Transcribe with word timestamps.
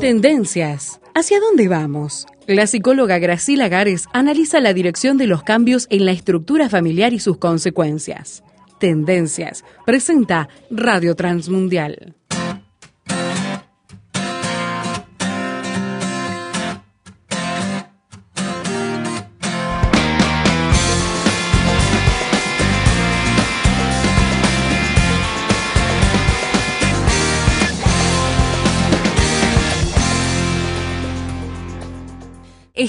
Tendencias. 0.00 1.00
¿Hacia 1.14 1.40
dónde 1.40 1.68
vamos? 1.68 2.26
La 2.46 2.66
psicóloga 2.66 3.18
Graciela 3.18 3.68
Gares 3.68 4.06
analiza 4.12 4.60
la 4.60 4.74
dirección 4.74 5.16
de 5.16 5.26
los 5.26 5.42
cambios 5.42 5.86
en 5.88 6.04
la 6.04 6.12
estructura 6.12 6.68
familiar 6.68 7.14
y 7.14 7.20
sus 7.20 7.38
consecuencias. 7.38 8.42
Tendencias. 8.78 9.64
Presenta 9.86 10.48
Radio 10.70 11.14
Transmundial. 11.14 12.14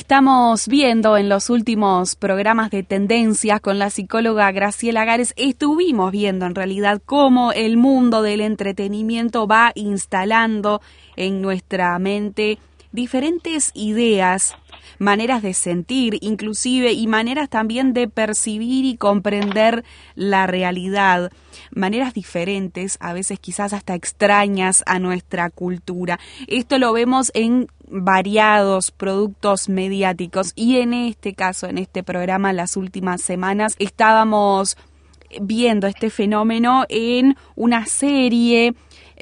Estamos 0.05 0.67
viendo 0.67 1.17
en 1.17 1.29
los 1.29 1.49
últimos 1.49 2.15
programas 2.15 2.69
de 2.69 2.83
tendencias 2.83 3.59
con 3.59 3.79
la 3.79 3.89
psicóloga 3.89 4.51
Graciela 4.51 5.03
Gares, 5.03 5.33
estuvimos 5.35 6.11
viendo 6.11 6.45
en 6.45 6.53
realidad 6.53 7.01
cómo 7.03 7.51
el 7.51 7.75
mundo 7.75 8.21
del 8.21 8.41
entretenimiento 8.41 9.47
va 9.47 9.71
instalando 9.73 10.79
en 11.15 11.41
nuestra 11.41 11.97
mente 11.97 12.59
diferentes 12.91 13.71
ideas, 13.73 14.55
maneras 14.99 15.41
de 15.41 15.53
sentir 15.53 16.17
inclusive 16.21 16.93
y 16.93 17.07
maneras 17.07 17.49
también 17.49 17.93
de 17.93 18.07
percibir 18.07 18.85
y 18.85 18.97
comprender 18.97 19.83
la 20.15 20.47
realidad, 20.47 21.31
maneras 21.71 22.13
diferentes, 22.13 22.97
a 22.99 23.13
veces 23.13 23.39
quizás 23.39 23.73
hasta 23.73 23.95
extrañas 23.95 24.83
a 24.85 24.99
nuestra 24.99 25.49
cultura. 25.49 26.19
Esto 26.47 26.77
lo 26.77 26.93
vemos 26.93 27.31
en 27.33 27.67
variados 27.87 28.91
productos 28.91 29.69
mediáticos 29.69 30.53
y 30.55 30.77
en 30.77 30.93
este 30.93 31.33
caso, 31.33 31.67
en 31.67 31.77
este 31.77 32.03
programa, 32.03 32.53
las 32.53 32.77
últimas 32.77 33.21
semanas 33.21 33.75
estábamos 33.79 34.77
viendo 35.41 35.87
este 35.87 36.09
fenómeno 36.09 36.85
en 36.89 37.35
una 37.55 37.85
serie 37.85 38.75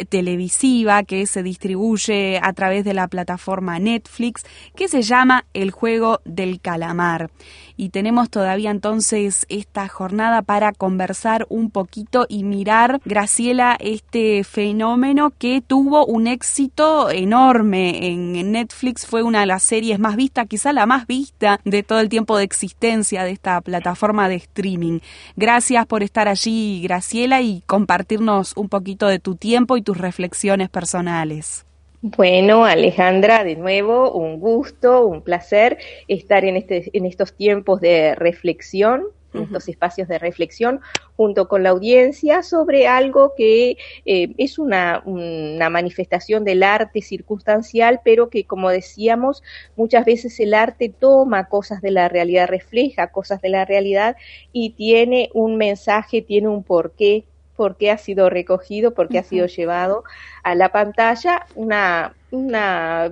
televisiva 0.10 1.04
que 1.04 1.26
se 1.26 1.44
distribuye 1.44 2.40
a 2.42 2.54
través 2.54 2.84
de 2.84 2.94
la 2.94 3.08
plataforma 3.08 3.80
Netflix 3.80 4.44
que 4.76 4.88
se 4.88 5.02
llama 5.02 5.46
El 5.54 5.72
juego 5.72 6.22
del 6.26 6.60
calamar. 6.60 7.30
Y 7.76 7.90
tenemos 7.90 8.30
todavía 8.30 8.72
entonces 8.72 9.46
esta 9.50 9.88
jornada 9.88 10.42
para 10.42 10.74
conversar 10.74 11.46
un 11.50 11.72
poquito 11.72 12.26
y 12.30 12.44
mirar, 12.44 13.02
Graciela, 13.06 13.76
este 13.80 14.44
fenómeno 14.44 15.32
que 15.38 15.62
tuvo 15.66 16.06
un 16.06 16.28
éxito 16.28 17.10
enorme 17.10 18.08
en 18.08 18.52
Netflix. 18.52 19.06
Fue 19.06 19.24
una 19.24 19.42
de 19.42 19.46
las 19.48 19.64
series 19.64 20.00
más 20.00 20.16
vistas, 20.16 20.48
quizá 20.48 20.74
la 20.74 20.86
más 20.86 21.08
vista 21.08 21.60
de 21.64 21.84
todo 21.84 22.00
el 22.00 22.10
tiempo 22.10 22.38
de 22.38 22.44
existencia 22.44 23.24
de 23.24 23.32
esta 23.32 23.60
plataforma 23.62 24.30
de 24.30 24.36
streaming. 24.36 25.00
Gracias 25.36 25.86
por 25.86 26.04
estar 26.04 26.28
allí, 26.28 26.82
Graciela, 26.84 27.42
y 27.42 27.62
compartirnos 27.66 28.54
un 28.56 28.70
poquito 28.70 29.08
de 29.08 29.20
tu 29.20 29.36
tiempo 29.36 29.78
y 29.78 29.82
tus 29.82 29.98
reflexiones 29.98 30.70
personales. 30.70 31.66
Bueno, 32.06 32.66
Alejandra, 32.66 33.46
de 33.46 33.56
nuevo, 33.56 34.12
un 34.12 34.42
gusto, 34.42 35.08
un 35.08 35.22
placer 35.22 35.78
estar 36.10 36.44
en, 36.44 36.58
este, 36.58 36.90
en 36.92 37.06
estos 37.06 37.34
tiempos 37.34 37.80
de 37.80 38.14
reflexión, 38.16 39.06
en 39.34 39.44
estos 39.44 39.70
espacios 39.70 40.10
de 40.10 40.20
reflexión, 40.20 40.82
junto 41.16 41.48
con 41.48 41.64
la 41.64 41.70
audiencia 41.70 42.44
sobre 42.44 42.88
algo 42.88 43.32
que 43.38 43.78
eh, 44.04 44.34
es 44.38 44.60
una, 44.60 45.02
una, 45.06 45.70
manifestación 45.70 46.44
del 46.44 46.64
arte 46.64 47.02
circunstancial, 47.02 48.02
pero 48.04 48.30
que, 48.30 48.44
como 48.44 48.70
decíamos, 48.70 49.42
muchas 49.78 50.04
veces 50.04 50.38
el 50.42 50.56
arte 50.56 50.90
toma 50.90 51.48
cosas 51.48 51.82
de 51.82 51.92
la 51.92 52.10
realidad, 52.10 52.50
refleja 52.50 53.14
cosas 53.14 53.42
de 53.42 53.48
la 53.48 53.64
realidad 53.64 54.18
y 54.52 54.72
tiene 54.72 55.30
un 55.34 55.56
mensaje, 55.56 56.22
tiene 56.22 56.50
un 56.50 56.66
porqué 56.66 57.24
por 57.56 57.78
qué 57.78 57.92
ha 57.92 57.98
sido 57.98 58.30
recogido, 58.30 58.94
por 58.94 59.10
qué 59.10 59.20
ha 59.20 59.24
sido 59.24 59.46
llevado 59.46 60.04
a 60.44 60.56
la 60.56 60.70
pantalla, 60.70 61.46
una, 61.56 62.14
una, 62.32 63.12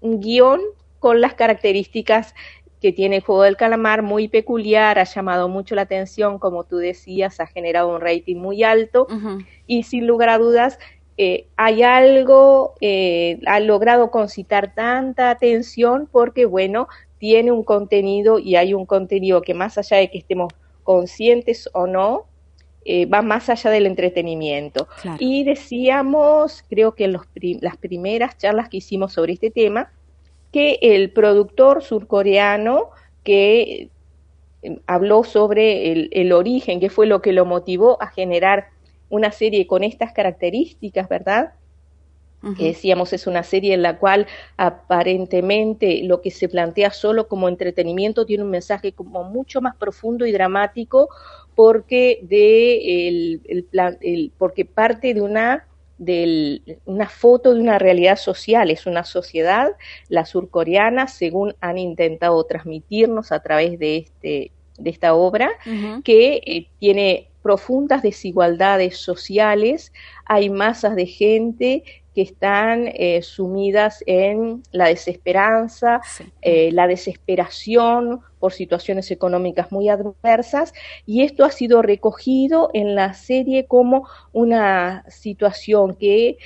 un 0.00 0.20
guion 0.20 0.60
con 0.98 1.20
las 1.20 1.34
características 1.34 2.34
que 2.80 2.92
tiene 2.92 3.16
el 3.16 3.22
juego 3.22 3.42
del 3.42 3.56
calamar, 3.56 4.02
muy 4.02 4.28
peculiar, 4.28 4.98
ha 4.98 5.04
llamado 5.04 5.48
mucho 5.48 5.74
la 5.74 5.82
atención, 5.82 6.38
como 6.38 6.64
tú 6.64 6.76
decías, 6.76 7.40
ha 7.40 7.46
generado 7.46 7.94
un 7.94 8.00
rating 8.00 8.36
muy 8.36 8.62
alto 8.62 9.06
y 9.66 9.82
sin 9.84 10.06
lugar 10.06 10.28
a 10.28 10.38
dudas 10.38 10.78
eh, 11.18 11.46
hay 11.56 11.82
algo, 11.82 12.74
eh, 12.80 13.40
ha 13.46 13.60
logrado 13.60 14.10
concitar 14.10 14.74
tanta 14.74 15.30
atención 15.30 16.08
porque, 16.10 16.44
bueno, 16.44 16.88
tiene 17.18 17.52
un 17.52 17.64
contenido 17.64 18.38
y 18.38 18.56
hay 18.56 18.74
un 18.74 18.84
contenido 18.84 19.40
que 19.40 19.54
más 19.54 19.78
allá 19.78 19.96
de 19.96 20.10
que 20.10 20.18
estemos 20.18 20.52
conscientes 20.82 21.70
o 21.72 21.86
no, 21.86 22.26
eh, 22.88 23.06
va 23.06 23.20
más 23.20 23.48
allá 23.48 23.70
del 23.70 23.84
entretenimiento. 23.84 24.86
Y 25.18 25.42
decíamos, 25.42 26.64
creo 26.70 26.94
que 26.94 27.06
en 27.06 27.14
los 27.14 27.26
las 27.60 27.76
primeras 27.76 28.38
charlas 28.38 28.68
que 28.68 28.76
hicimos 28.76 29.12
sobre 29.12 29.32
este 29.32 29.50
tema, 29.50 29.90
que 30.52 30.78
el 30.80 31.10
productor 31.10 31.82
surcoreano 31.82 32.90
que 33.24 33.90
eh, 34.62 34.78
habló 34.86 35.24
sobre 35.24 36.10
el, 36.12 36.32
origen, 36.32 36.78
que 36.78 36.88
fue 36.88 37.08
lo 37.08 37.20
que 37.22 37.32
lo 37.32 37.44
motivó 37.44 38.00
a 38.00 38.06
generar 38.06 38.68
una 39.08 39.32
serie 39.32 39.66
con 39.66 39.82
estas 39.82 40.12
características, 40.12 41.08
¿verdad? 41.08 41.54
Que 42.56 42.66
decíamos 42.66 43.12
es 43.12 43.26
una 43.26 43.42
serie 43.42 43.74
en 43.74 43.82
la 43.82 43.98
cual 43.98 44.26
aparentemente 44.56 46.02
lo 46.04 46.20
que 46.20 46.30
se 46.30 46.48
plantea 46.48 46.90
solo 46.90 47.26
como 47.26 47.48
entretenimiento 47.48 48.24
tiene 48.24 48.44
un 48.44 48.50
mensaje 48.50 48.92
como 48.92 49.24
mucho 49.24 49.60
más 49.60 49.74
profundo 49.76 50.26
y 50.26 50.32
dramático 50.32 51.08
porque 51.56 52.20
de 52.22 53.08
el, 53.08 53.68
el, 54.00 54.32
porque 54.38 54.64
parte 54.64 55.14
de 55.14 55.22
una 55.22 55.66
de 55.98 56.78
una 56.84 57.08
foto 57.08 57.54
de 57.54 57.60
una 57.60 57.78
realidad 57.78 58.16
social, 58.16 58.70
es 58.70 58.86
una 58.86 59.04
sociedad, 59.04 59.70
la 60.08 60.26
surcoreana, 60.26 61.08
según 61.08 61.54
han 61.60 61.78
intentado 61.78 62.44
transmitirnos 62.44 63.32
a 63.32 63.40
través 63.40 63.78
de, 63.78 63.96
este, 63.96 64.52
de 64.78 64.90
esta 64.90 65.14
obra, 65.14 65.50
que 66.04 66.42
eh, 66.44 66.68
tiene 66.78 67.30
profundas 67.42 68.02
desigualdades 68.02 68.98
sociales, 68.98 69.92
hay 70.26 70.50
masas 70.50 70.96
de 70.96 71.06
gente 71.06 71.84
que 72.16 72.22
están 72.22 72.88
eh, 72.94 73.20
sumidas 73.20 74.02
en 74.06 74.62
la 74.72 74.86
desesperanza, 74.86 76.00
eh, 76.40 76.72
la 76.72 76.88
desesperación 76.88 78.22
por 78.38 78.54
situaciones 78.54 79.10
económicas 79.10 79.70
muy 79.70 79.90
adversas, 79.90 80.72
y 81.04 81.24
esto 81.24 81.44
ha 81.44 81.50
sido 81.50 81.82
recogido 81.82 82.70
en 82.72 82.94
la 82.94 83.12
serie 83.12 83.66
como 83.66 84.08
una 84.32 85.04
situación 85.10 85.94
que 85.94 86.38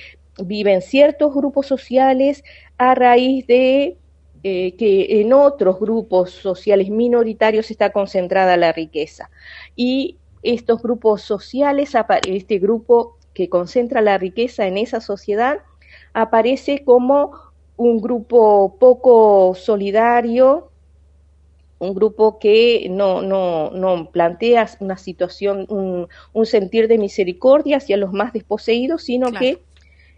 viven 0.43 0.81
ciertos 0.81 1.33
grupos 1.33 1.67
sociales 1.67 2.43
a 2.77 2.93
raíz 2.93 3.47
de 3.47 3.95
eh, 4.43 4.75
que 4.75 5.21
en 5.21 5.31
otros 5.31 5.79
grupos 5.79 6.31
sociales 6.31 6.89
minoritarios 6.89 7.71
está 7.71 7.93
concentrada 7.93 8.57
la 8.57 8.73
riqueza. 8.73 9.29
Y 9.77 10.17
estos 10.43 10.81
grupos 10.81 11.21
sociales, 11.21 11.93
este 12.27 12.59
grupo 12.59 13.20
que 13.33 13.49
concentra 13.49 14.01
la 14.01 14.17
riqueza 14.17 14.67
en 14.67 14.77
esa 14.77 15.01
sociedad 15.01 15.59
aparece 16.13 16.83
como 16.83 17.31
un 17.77 18.01
grupo 18.01 18.75
poco 18.79 19.55
solidario, 19.55 20.69
un 21.79 21.95
grupo 21.95 22.37
que 22.37 22.87
no, 22.91 23.21
no, 23.21 23.71
no 23.71 24.11
plantea 24.11 24.69
una 24.79 24.97
situación, 24.97 25.65
un, 25.69 26.07
un, 26.33 26.45
sentir 26.45 26.87
de 26.87 26.99
misericordia 26.99 27.77
hacia 27.77 27.97
los 27.97 28.13
más 28.13 28.33
desposeídos, 28.33 29.03
sino 29.03 29.31
que 29.31 29.57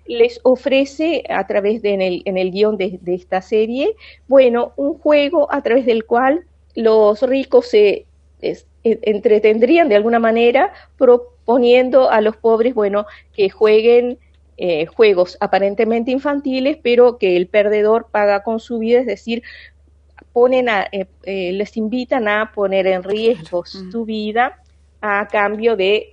les 0.06 0.42
ofrece 0.44 1.24
a 1.30 1.48
través 1.48 1.81
de 1.81 1.94
en 1.94 2.01
el, 2.01 2.21
en 2.25 2.38
el 2.38 2.51
guion 2.51 2.75
de, 2.75 3.00
de, 3.01 3.16
esta 3.16 3.42
serie, 3.42 3.95
bueno, 4.27 4.74
un 4.75 4.98
juego 4.98 5.50
a 5.54 5.62
través 5.62 5.86
del 5.86 6.04
cual 6.06 6.45
los 6.75 7.21
ricos 7.21 7.68
se 7.68 8.06
entretendrían 8.83 9.89
de 9.89 9.95
alguna 9.95 10.19
manera 10.19 10.74
proponiendo 10.97 12.09
a 12.09 12.21
los 12.21 12.35
pobres, 12.35 12.74
bueno, 12.74 13.06
que 13.33 13.50
jueguen 13.50 14.19
eh, 14.57 14.85
juegos 14.85 15.38
aparentemente 15.39 16.12
infantiles, 16.12 16.77
pero 16.81 17.18
que 17.18 17.38
el 17.38 17.47
perdedor 17.47 18.07
paga 18.12 18.44
con 18.44 18.59
su 18.59 18.80
vida, 18.80 19.00
es 19.00 19.06
decir, 19.06 19.44
ponen 20.31 20.69
a, 20.69 20.88
eh, 20.91 21.07
eh, 21.24 21.51
les 21.53 21.75
invitan 21.77 22.27
a 22.27 22.51
poner 22.53 22.88
en 22.88 23.03
riesgo 23.03 23.65
su 23.65 24.06
vida 24.06 24.59
a 25.01 25.27
cambio 25.27 25.75
de 25.75 26.09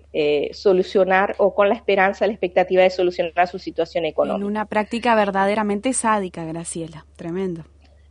solucionar 0.52 1.36
o 1.38 1.54
con 1.54 1.68
la 1.68 1.76
esperanza, 1.76 2.26
la 2.26 2.32
expectativa 2.32 2.82
de 2.82 2.90
solucionar 2.90 3.46
su 3.46 3.60
situación 3.60 4.04
económica. 4.04 4.42
En 4.42 4.50
una 4.50 4.64
práctica 4.64 5.14
verdaderamente 5.14 5.92
sádica, 5.92 6.44
Graciela, 6.44 7.06
tremendo 7.14 7.64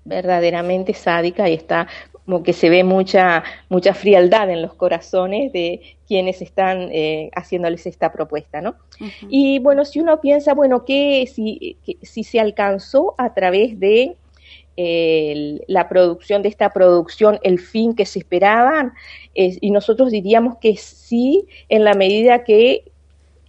verdaderamente 0.09 0.93
sádica 0.93 1.47
y 1.47 1.53
está 1.53 1.87
como 2.25 2.43
que 2.43 2.53
se 2.53 2.69
ve 2.69 2.83
mucha, 2.83 3.43
mucha 3.69 3.95
frialdad 3.95 4.51
en 4.51 4.61
los 4.61 4.75
corazones 4.75 5.51
de 5.51 5.81
quienes 6.07 6.43
están 6.43 6.89
eh, 6.91 7.31
haciéndoles 7.33 7.87
esta 7.87 8.11
propuesta, 8.11 8.61
¿no? 8.61 8.75
Y 9.29 9.57
bueno, 9.59 9.83
si 9.83 9.99
uno 9.99 10.21
piensa, 10.21 10.53
bueno, 10.53 10.85
que 10.85 11.25
si, 11.25 11.77
si 12.03 12.23
se 12.23 12.39
alcanzó 12.39 13.15
a 13.17 13.33
través 13.33 13.79
de 13.79 14.15
la 15.67 15.89
producción 15.89 16.41
de 16.41 16.49
esta 16.49 16.69
producción 16.69 17.37
el 17.43 17.59
fin 17.59 17.95
que 17.95 18.05
se 18.05 18.19
esperaban, 18.19 18.93
y 19.33 19.71
nosotros 19.71 20.11
diríamos 20.11 20.57
que 20.59 20.77
sí, 20.77 21.47
en 21.67 21.83
la 21.83 21.95
medida 21.95 22.43
que 22.43 22.83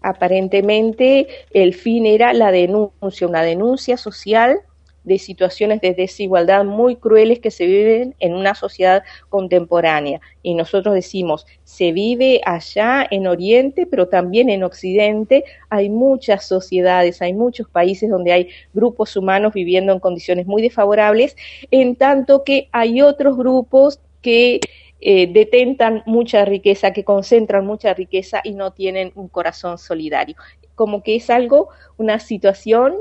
aparentemente 0.01 1.29
el 1.53 1.75
fin 1.75 2.07
era 2.07 2.33
la 2.33 2.51
denuncia, 2.51 3.29
una 3.29 3.43
denuncia 3.43 3.97
social 3.97 4.61
de 5.05 5.19
situaciones 5.19 5.81
de 5.81 5.95
desigualdad 5.95 6.65
muy 6.65 6.97
crueles 6.97 7.41
que 7.41 7.51
se 7.51 7.67
viven 7.67 8.15
en 8.19 8.35
una 8.35 8.55
sociedad 8.55 9.03
contemporánea. 9.29 10.21
Y 10.43 10.55
nosotros 10.55 10.95
decimos, 10.95 11.47
se 11.65 11.93
vive 11.93 12.41
allá 12.45 13.07
en 13.11 13.27
Oriente, 13.27 13.87
pero 13.87 14.09
también 14.09 14.51
en 14.51 14.63
Occidente. 14.63 15.45
Hay 15.69 15.91
muchas 15.91 16.47
sociedades, 16.47 17.23
hay 17.23 17.33
muchos 17.33 17.69
países 17.69 18.11
donde 18.11 18.33
hay 18.33 18.49
grupos 18.73 19.17
humanos 19.17 19.53
viviendo 19.55 19.93
en 19.93 20.01
condiciones 20.01 20.47
muy 20.47 20.63
desfavorables, 20.63 21.37
en 21.71 21.97
tanto 21.97 22.45
que 22.45 22.69
hay 22.73 23.03
otros 23.03 23.37
grupos 23.37 24.01
que 24.21 24.61
eh, 25.01 25.33
detentan 25.33 26.03
mucha 26.05 26.45
riqueza, 26.45 26.93
que 26.93 27.05
concentran 27.05 27.65
mucha 27.65 27.95
riqueza 27.95 28.43
y 28.45 28.53
no 28.53 28.73
tienen 28.73 29.13
un 29.15 29.29
corazón 29.29 29.79
solidario. 29.79 30.37
Como 30.75 31.03
que 31.03 31.17
es 31.17 31.31
algo, 31.31 31.69
una 31.97 32.19
situación 32.19 32.95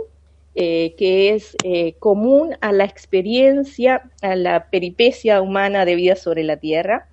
eh, 0.61 0.93
que 0.97 1.29
es 1.29 1.55
eh, 1.63 1.93
común 1.99 2.57
a 2.59 2.73
la 2.73 2.83
experiencia, 2.83 4.11
a 4.21 4.35
la 4.35 4.69
peripecia 4.69 5.41
humana 5.41 5.85
de 5.85 5.95
vida 5.95 6.17
sobre 6.17 6.43
la 6.43 6.57
Tierra. 6.57 7.07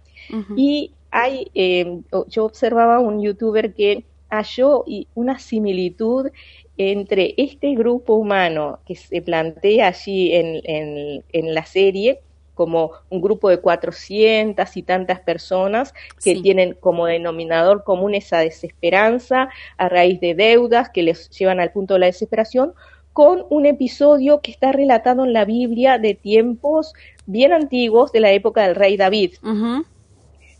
Y 0.57 0.91
hay, 1.13 1.47
em, 1.55 2.03
yo 2.27 2.45
observaba 2.45 2.99
un 2.99 3.23
youtuber 3.23 3.73
que 3.73 4.03
halló 4.31 4.85
una 5.15 5.39
similitud 5.39 6.33
entre 6.77 7.35
este 7.37 7.77
grupo 7.77 8.15
humano 8.15 8.81
que 8.85 8.97
se 8.97 9.23
plantea 9.23 9.87
allí 9.87 10.35
en, 10.35 11.23
en, 11.33 11.55
la 11.55 11.65
serie 11.67 12.19
como 12.55 12.95
un 13.11 13.21
grupo 13.21 13.49
de 13.49 13.61
400 13.61 14.77
y 14.77 14.83
tantas 14.83 15.21
personas 15.21 15.95
que 16.25 16.35
tienen 16.41 16.75
como 16.75 17.07
denominador 17.07 17.85
común 17.85 18.17
esa 18.17 18.41
desesperanza 18.41 19.51
a 19.77 19.89
raíz 19.89 20.19
de 20.19 20.35
deudas 20.35 20.91
que 20.91 21.05
les 21.05 21.31
llevan 21.31 21.61
al 21.61 21.71
punto 21.71 21.95
de 21.95 22.01
la 22.01 22.07
desesperación, 22.07 22.75
con 23.17 23.47
un 23.49 23.65
episodio 23.65 24.43
que 24.43 24.51
está 24.51 24.73
relatado 24.73 25.25
en 25.25 25.33
la 25.33 25.47
Biblia 25.47 25.97
de 25.97 26.13
tiempos 26.13 26.93
bien 27.25 27.55
antiguos 27.55 28.13
de 28.13 28.21
la 28.21 28.31
época 28.31 28.67
del 28.67 28.75
rey 28.75 28.99
David. 28.99 29.37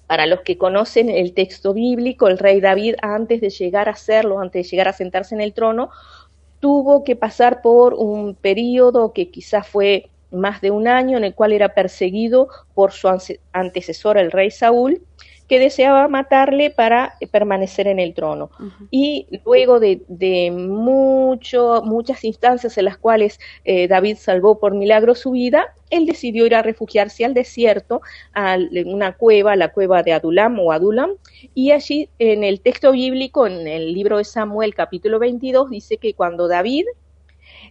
Para 0.07 0.25
los 0.25 0.41
que 0.41 0.57
conocen 0.57 1.11
el 1.11 1.35
texto 1.35 1.75
bíblico, 1.75 2.29
el 2.29 2.39
rey 2.39 2.63
David, 2.63 2.95
antes 3.03 3.43
de 3.43 3.51
llegar 3.51 3.91
a 3.91 3.95
serlo, 3.95 4.41
antes 4.41 4.65
de 4.65 4.71
llegar 4.71 4.89
a 4.89 4.95
sentarse 4.95 5.35
en 5.35 5.43
el 5.43 5.53
trono, 5.53 5.91
tuvo 6.59 7.05
que 7.05 7.15
pasar 7.15 7.61
por 7.61 7.93
un 7.93 8.35
periodo 8.35 9.13
que 9.13 9.29
quizás 9.29 9.69
fue 9.69 10.09
más 10.31 10.63
de 10.63 10.71
un 10.71 10.89
año 10.89 11.19
en 11.19 11.25
el 11.25 11.35
cual 11.35 11.53
era 11.53 11.75
perseguido 11.75 12.49
por 12.73 12.93
su 12.93 13.11
antecesor, 13.53 14.17
el 14.17 14.33
rey 14.33 14.51
Saúl, 14.51 15.03
que 15.49 15.59
deseaba 15.59 16.09
matarle 16.09 16.71
para 16.71 17.15
permanecer 17.31 17.87
en 17.87 18.01
el 18.01 18.15
trono. 18.15 18.51
Y 18.91 19.27
luego 19.45 19.79
de, 19.79 20.51
mucho, 20.53 21.83
muchas 21.85 22.25
instancias 22.25 22.77
en 22.79 22.85
las 22.87 22.99
cuales 22.99 23.39
eh, 23.65 23.87
David 23.87 24.17
salvó 24.19 24.59
por 24.59 24.75
milagro 24.75 25.15
su 25.15 25.33
vida, 25.33 25.75
él 25.91 26.07
decidió 26.07 26.47
ir 26.47 26.55
a 26.55 26.63
refugiarse 26.63 27.25
al 27.25 27.35
desierto, 27.35 28.01
a 28.35 28.57
una 28.87 29.13
cueva, 29.13 29.55
la 29.55 29.73
cueva 29.73 30.03
de 30.03 30.13
Adulam 30.13 30.59
o 30.59 30.73
Adulam, 30.73 31.13
y 31.55 31.71
allí 31.71 32.09
en 32.19 32.43
el 32.43 32.61
texto 32.61 32.93
bíblico, 32.93 33.47
en 33.47 33.69
el 33.69 33.95
libro 33.95 34.19
de 34.19 34.25
Samuel 34.25 34.75
capítulo 34.75 35.19
22, 35.21 35.71
dice 35.71 35.99
que 35.99 36.15
cuando 36.15 36.49
David 36.49 36.87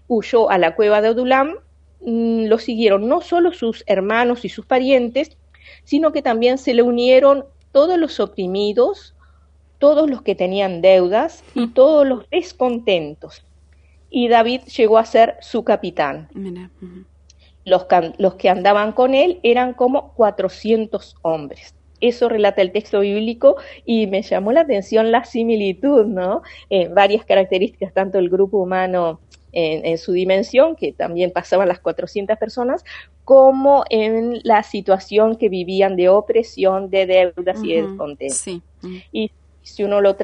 huyó 0.07 0.49
a 0.49 0.57
la 0.57 0.75
cueva 0.75 1.01
de 1.01 1.09
Adulam, 1.09 1.55
mm, 2.01 2.45
lo 2.45 2.57
siguieron 2.57 3.09
no 3.09 3.19
solo 3.19 3.51
sus 3.51 3.83
hermanos 3.85 4.45
y 4.45 4.49
sus 4.49 4.65
parientes, 4.65 5.37
sino 5.83 6.11
que 6.11 6.21
también 6.21 6.57
se 6.57 6.73
le 6.73 6.81
unieron 6.81 7.45
todos 7.75 7.99
los 7.99 8.21
oprimidos, 8.21 9.15
todos 9.79 10.09
los 10.09 10.21
que 10.21 10.33
tenían 10.33 10.81
deudas 10.81 11.43
y 11.55 11.67
todos 11.67 12.07
los 12.07 12.29
descontentos. 12.29 13.45
Y 14.09 14.29
David 14.29 14.61
llegó 14.77 14.97
a 14.97 15.03
ser 15.03 15.35
su 15.41 15.65
capitán. 15.65 16.29
los, 17.65 17.85
los 18.17 18.35
que 18.35 18.47
andaban 18.47 18.93
con 18.93 19.13
él 19.13 19.41
eran 19.43 19.73
como 19.73 20.13
400 20.13 21.17
hombres. 21.21 21.75
Eso 21.99 22.29
relata 22.29 22.61
el 22.61 22.71
texto 22.71 23.01
bíblico 23.01 23.57
y 23.83 24.07
me 24.07 24.21
llamó 24.21 24.53
la 24.53 24.61
atención 24.61 25.11
la 25.11 25.25
similitud, 25.25 26.05
¿no? 26.05 26.43
En 26.69 26.95
varias 26.95 27.25
características, 27.25 27.93
tanto 27.93 28.19
el 28.19 28.29
grupo 28.29 28.59
humano 28.59 29.19
en, 29.55 29.97
su 29.97 30.11
dimensión, 30.11 30.75
que 30.75 30.91
también 30.91 31.31
pasaban 31.31 31.67
las 31.67 31.79
400 31.79 32.37
personas, 32.37 32.83
como 33.23 33.85
en 33.89 34.41
la 34.43 34.63
situación 34.63 35.37
que 35.37 35.49
vivían 35.49 35.95
de 35.95 36.09
opresión, 36.09 36.89
de 36.89 37.05
deudas 37.05 37.63
y 37.63 37.73
de 37.73 37.81
descontento. 37.83 38.35
Y 39.11 39.31
si 39.65 39.83
uno 39.83 39.99
lo, 39.99 40.15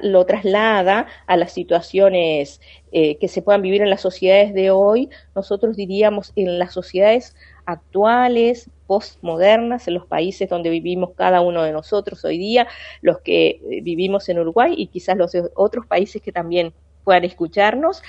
lo 0.00 0.26
traslada 0.26 1.06
a 1.26 1.36
las 1.36 1.52
situaciones 1.52 2.60
eh, 2.90 3.16
que 3.18 3.28
se 3.28 3.40
puedan 3.40 3.62
vivir 3.62 3.82
en 3.82 3.90
las 3.90 4.00
sociedades 4.00 4.54
de 4.54 4.70
hoy, 4.70 5.08
nosotros 5.36 5.76
diríamos 5.76 6.32
en 6.34 6.58
las 6.58 6.72
sociedades 6.72 7.36
actuales, 7.64 8.70
postmodernas, 8.88 9.86
en 9.86 9.94
los 9.94 10.06
países 10.06 10.48
donde 10.48 10.68
vivimos 10.68 11.10
cada 11.14 11.42
uno 11.42 11.62
de 11.62 11.72
nosotros 11.72 12.24
hoy 12.24 12.38
día, 12.38 12.66
los 13.02 13.20
que 13.20 13.60
eh, 13.70 13.80
vivimos 13.82 14.28
en 14.28 14.40
Uruguay 14.40 14.74
y 14.76 14.88
quizás 14.88 15.16
los 15.16 15.32
otros 15.54 15.86
países 15.86 16.20
que 16.20 16.32
también 16.32 16.72
puedan 17.04 17.24
escucharnos, 17.24 18.02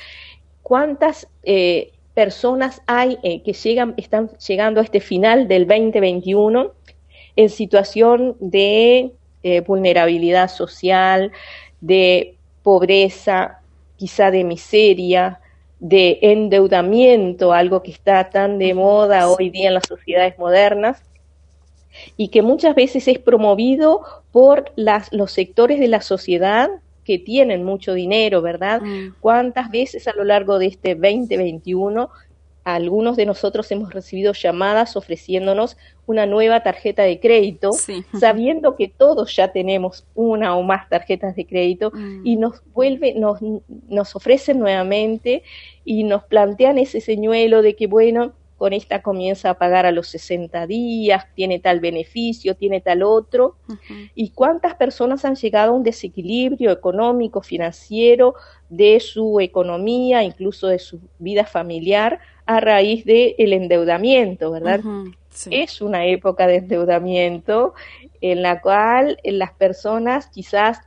cuántas 0.63 1.27
eh, 1.43 1.91
personas 2.13 2.81
hay 2.87 3.19
eh, 3.21 3.43
que 3.43 3.53
llegan, 3.53 3.93
están 3.97 4.29
llegando 4.47 4.79
a 4.79 4.83
este 4.83 4.99
final 4.99 5.47
del 5.47 5.67
2021 5.67 6.71
en 7.35 7.49
situación 7.49 8.35
de 8.39 9.11
eh, 9.43 9.61
vulnerabilidad 9.61 10.49
social, 10.49 11.31
de 11.81 12.35
pobreza, 12.63 13.59
quizá 13.97 14.31
de 14.31 14.43
miseria, 14.43 15.39
de 15.79 16.19
endeudamiento, 16.21 17.51
algo 17.51 17.83
que 17.83 17.91
está 17.91 18.29
tan 18.29 18.57
de 18.57 18.73
moda 18.73 19.29
hoy 19.29 19.49
día 19.49 19.67
en 19.67 19.73
las 19.73 19.87
sociedades 19.87 20.39
modernas 20.39 21.03
y 22.15 22.29
que 22.29 22.41
muchas 22.41 22.73
veces 22.73 23.07
es 23.07 23.19
promovido 23.19 24.01
por 24.31 24.71
las, 24.75 25.11
los 25.11 25.31
sectores 25.31 25.79
de 25.79 25.87
la 25.87 26.01
sociedad 26.01 26.69
que 27.03 27.19
tienen 27.19 27.63
mucho 27.63 27.93
dinero, 27.93 28.41
¿verdad? 28.41 28.81
Mm. 28.81 29.15
¿Cuántas 29.19 29.69
veces 29.69 30.07
a 30.07 30.13
lo 30.13 30.23
largo 30.23 30.59
de 30.59 30.67
este 30.67 30.95
2021 30.95 32.09
algunos 32.63 33.17
de 33.17 33.25
nosotros 33.25 33.69
hemos 33.71 33.93
recibido 33.93 34.33
llamadas 34.33 34.95
ofreciéndonos 34.95 35.77
una 36.05 36.25
nueva 36.25 36.63
tarjeta 36.63 37.03
de 37.03 37.19
crédito, 37.19 37.71
sabiendo 38.19 38.75
que 38.75 38.87
todos 38.87 39.35
ya 39.35 39.51
tenemos 39.51 40.05
una 40.15 40.55
o 40.55 40.63
más 40.63 40.87
tarjetas 40.89 41.35
de 41.35 41.45
crédito 41.45 41.91
mm. 41.93 42.25
y 42.25 42.37
nos 42.37 42.61
vuelve, 42.73 43.13
nos, 43.15 43.39
nos 43.89 44.15
ofrecen 44.15 44.59
nuevamente 44.59 45.43
y 45.83 46.03
nos 46.03 46.23
plantean 46.23 46.77
ese 46.77 47.01
señuelo 47.01 47.61
de 47.61 47.75
que 47.75 47.87
bueno, 47.87 48.33
con 48.63 48.71
esta 48.71 49.01
comienza 49.01 49.49
a 49.49 49.53
pagar 49.55 49.85
a 49.85 49.91
los 49.91 50.07
60 50.07 50.67
días, 50.67 51.25
tiene 51.35 51.59
tal 51.59 51.81
beneficio, 51.81 52.55
tiene 52.55 52.79
tal 52.79 53.03
otro, 53.03 53.57
y 54.15 54.29
cuántas 54.29 54.75
personas 54.75 55.25
han 55.25 55.35
llegado 55.35 55.73
a 55.73 55.75
un 55.75 55.83
desequilibrio 55.83 56.71
económico, 56.71 57.41
financiero 57.41 58.35
de 58.69 59.01
su 59.01 59.41
economía, 59.41 60.23
incluso 60.23 60.67
de 60.67 60.79
su 60.79 61.01
vida 61.19 61.43
familiar, 61.43 62.21
a 62.45 62.61
raíz 62.61 63.03
del 63.03 63.51
endeudamiento, 63.51 64.51
¿verdad? 64.51 64.79
Es 65.51 65.81
una 65.81 66.05
época 66.05 66.47
de 66.47 66.55
endeudamiento 66.55 67.73
en 68.21 68.41
la 68.41 68.61
cual 68.61 69.17
las 69.25 69.51
personas 69.51 70.27
quizás 70.27 70.79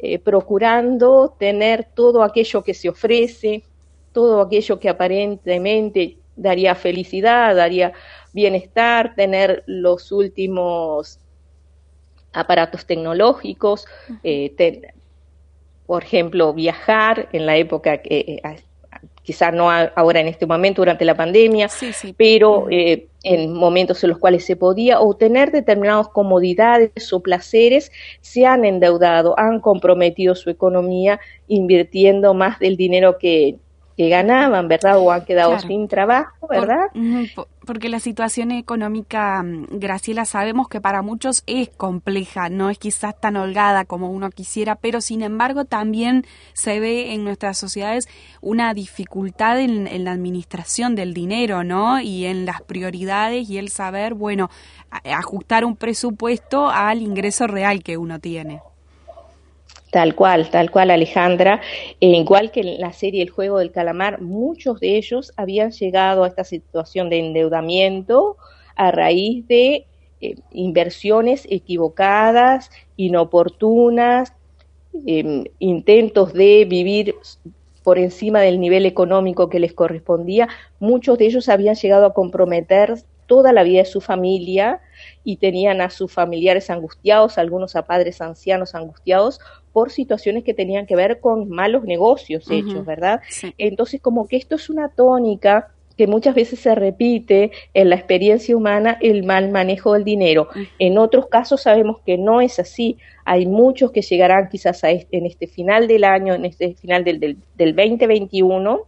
eh, 0.00 0.18
procurando 0.18 1.32
tener 1.38 1.86
todo 1.94 2.24
aquello 2.24 2.64
que 2.64 2.74
se 2.74 2.88
ofrece, 2.88 3.62
todo 4.10 4.40
aquello 4.40 4.80
que 4.80 4.88
aparentemente 4.88 6.18
daría 6.36 6.74
felicidad, 6.74 7.54
daría 7.54 7.92
bienestar, 8.32 9.14
tener 9.14 9.62
los 9.66 10.12
últimos 10.12 11.18
aparatos 12.32 12.84
tecnológicos, 12.86 13.86
eh, 14.22 14.92
por 15.86 16.02
ejemplo, 16.02 16.52
viajar 16.52 17.28
en 17.32 17.46
la 17.46 17.56
época 17.56 17.98
que 17.98 18.40
eh, 18.42 18.56
quizás 19.22 19.54
no 19.54 19.70
ahora 19.70 20.20
en 20.20 20.28
este 20.28 20.46
momento 20.46 20.82
durante 20.82 21.04
la 21.04 21.16
pandemia, 21.16 21.68
pero 22.16 22.66
eh, 22.70 23.06
en 23.22 23.54
momentos 23.54 24.04
en 24.04 24.10
los 24.10 24.18
cuales 24.18 24.44
se 24.44 24.54
podía, 24.54 25.00
o 25.00 25.14
tener 25.14 25.50
determinadas 25.50 26.08
comodidades 26.08 27.12
o 27.12 27.20
placeres, 27.20 27.90
se 28.20 28.44
han 28.44 28.64
endeudado, 28.64 29.38
han 29.38 29.60
comprometido 29.60 30.34
su 30.34 30.50
economía 30.50 31.20
invirtiendo 31.48 32.34
más 32.34 32.58
del 32.58 32.76
dinero 32.76 33.16
que, 33.18 33.56
que 33.96 34.08
ganaban, 34.08 34.68
¿verdad? 34.68 34.98
O 34.98 35.10
han 35.10 35.24
quedado 35.24 35.58
sin 35.58 35.88
trabajo, 35.88 36.48
¿verdad? 36.48 36.86
porque 37.64 37.88
la 37.88 38.00
situación 38.00 38.50
económica, 38.50 39.42
mm, 39.42 39.78
Graciela, 39.78 40.24
sabemos 40.24 40.68
que 40.68 40.80
para 40.80 41.02
muchos 41.02 41.42
es 41.46 41.70
compleja, 41.70 42.48
no 42.50 42.70
es 42.70 42.78
quizás 42.78 43.18
tan 43.18 43.36
holgada 43.36 43.84
como 43.84 44.10
uno 44.10 44.30
quisiera, 44.30 44.74
pero 44.74 45.00
sin 45.00 45.22
embargo 45.22 45.64
también 45.64 46.26
se 46.52 46.78
ve 46.80 47.14
en 47.14 47.24
nuestras 47.24 47.56
sociedades 47.56 48.06
una 48.40 48.74
dificultad 48.74 49.60
en, 49.60 49.86
en 49.86 50.04
la 50.04 50.12
administración 50.12 50.94
del 50.94 51.14
dinero, 51.14 51.64
¿no? 51.64 52.00
Y 52.00 52.26
en 52.26 52.44
las 52.44 52.60
prioridades 52.62 53.48
y 53.48 53.58
el 53.58 53.70
saber, 53.70 54.14
bueno, 54.14 54.50
ajustar 55.04 55.64
un 55.64 55.76
presupuesto 55.76 56.68
al 56.68 57.00
ingreso 57.00 57.46
real 57.46 57.82
que 57.82 57.96
uno 57.96 58.18
tiene. 58.18 58.60
Tal 59.94 60.16
cual, 60.16 60.50
tal 60.50 60.72
cual 60.72 60.90
Alejandra. 60.90 61.60
Eh, 62.00 62.08
igual 62.08 62.50
que 62.50 62.62
en 62.62 62.80
la 62.80 62.92
serie 62.92 63.22
El 63.22 63.30
juego 63.30 63.60
del 63.60 63.70
calamar, 63.70 64.20
muchos 64.20 64.80
de 64.80 64.96
ellos 64.96 65.32
habían 65.36 65.70
llegado 65.70 66.24
a 66.24 66.26
esta 66.26 66.42
situación 66.42 67.10
de 67.10 67.20
endeudamiento 67.20 68.36
a 68.74 68.90
raíz 68.90 69.46
de 69.46 69.86
eh, 70.20 70.34
inversiones 70.50 71.46
equivocadas, 71.48 72.72
inoportunas, 72.96 74.32
em, 75.06 75.44
intentos 75.60 76.32
de 76.32 76.64
vivir 76.68 77.14
por 77.84 77.96
encima 78.00 78.40
del 78.40 78.58
nivel 78.58 78.86
económico 78.86 79.48
que 79.48 79.60
les 79.60 79.74
correspondía. 79.74 80.48
Muchos 80.80 81.18
de 81.18 81.26
ellos 81.26 81.48
habían 81.48 81.76
llegado 81.76 82.06
a 82.06 82.14
comprometer 82.14 82.96
toda 83.26 83.52
la 83.52 83.62
vida 83.62 83.78
de 83.78 83.84
su 83.84 84.00
familia 84.00 84.80
y 85.22 85.36
tenían 85.36 85.80
a 85.80 85.90
sus 85.90 86.12
familiares 86.12 86.68
angustiados, 86.68 87.38
algunos 87.38 87.76
a 87.76 87.82
padres 87.86 88.20
ancianos 88.20 88.74
angustiados 88.74 89.38
por 89.74 89.90
situaciones 89.90 90.44
que 90.44 90.54
tenían 90.54 90.86
que 90.86 90.94
ver 90.94 91.18
con 91.18 91.48
malos 91.48 91.82
negocios 91.82 92.48
hechos, 92.48 92.86
¿verdad? 92.86 93.20
Entonces, 93.58 94.00
como 94.00 94.28
que 94.28 94.36
esto 94.36 94.54
es 94.54 94.70
una 94.70 94.88
tónica 94.88 95.72
que 95.98 96.06
muchas 96.06 96.36
veces 96.36 96.60
se 96.60 96.76
repite 96.76 97.50
en 97.74 97.90
la 97.90 97.96
experiencia 97.96 98.56
humana 98.56 98.96
el 99.00 99.24
mal 99.24 99.50
manejo 99.50 99.94
del 99.94 100.04
dinero. 100.04 100.48
En 100.78 100.96
otros 100.96 101.26
casos 101.26 101.62
sabemos 101.62 101.98
que 102.06 102.16
no 102.16 102.40
es 102.40 102.60
así. 102.60 102.98
Hay 103.24 103.46
muchos 103.46 103.90
que 103.90 104.02
llegarán 104.02 104.48
quizás 104.48 104.84
a 104.84 104.90
este, 104.90 105.18
en 105.18 105.26
este 105.26 105.48
final 105.48 105.88
del 105.88 106.04
año, 106.04 106.34
en 106.34 106.44
este 106.44 106.74
final 106.74 107.02
del, 107.02 107.18
del, 107.18 107.38
del 107.56 107.74
2021, 107.74 108.80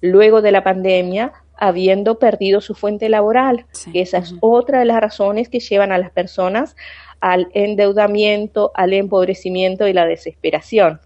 luego 0.00 0.42
de 0.42 0.50
la 0.50 0.64
pandemia, 0.64 1.32
habiendo 1.56 2.18
perdido 2.18 2.60
su 2.60 2.74
fuente 2.74 3.08
laboral, 3.08 3.66
que 3.92 4.00
esa 4.00 4.18
es 4.18 4.34
otra 4.40 4.80
de 4.80 4.84
las 4.84 5.00
razones 5.00 5.48
que 5.48 5.60
llevan 5.60 5.92
a 5.92 5.98
las 5.98 6.10
personas 6.10 6.74
al 7.20 7.48
endeudamiento, 7.54 8.70
al 8.74 8.92
empobrecimiento 8.92 9.86
y 9.86 9.92
la 9.92 10.06
desesperación. 10.06 11.00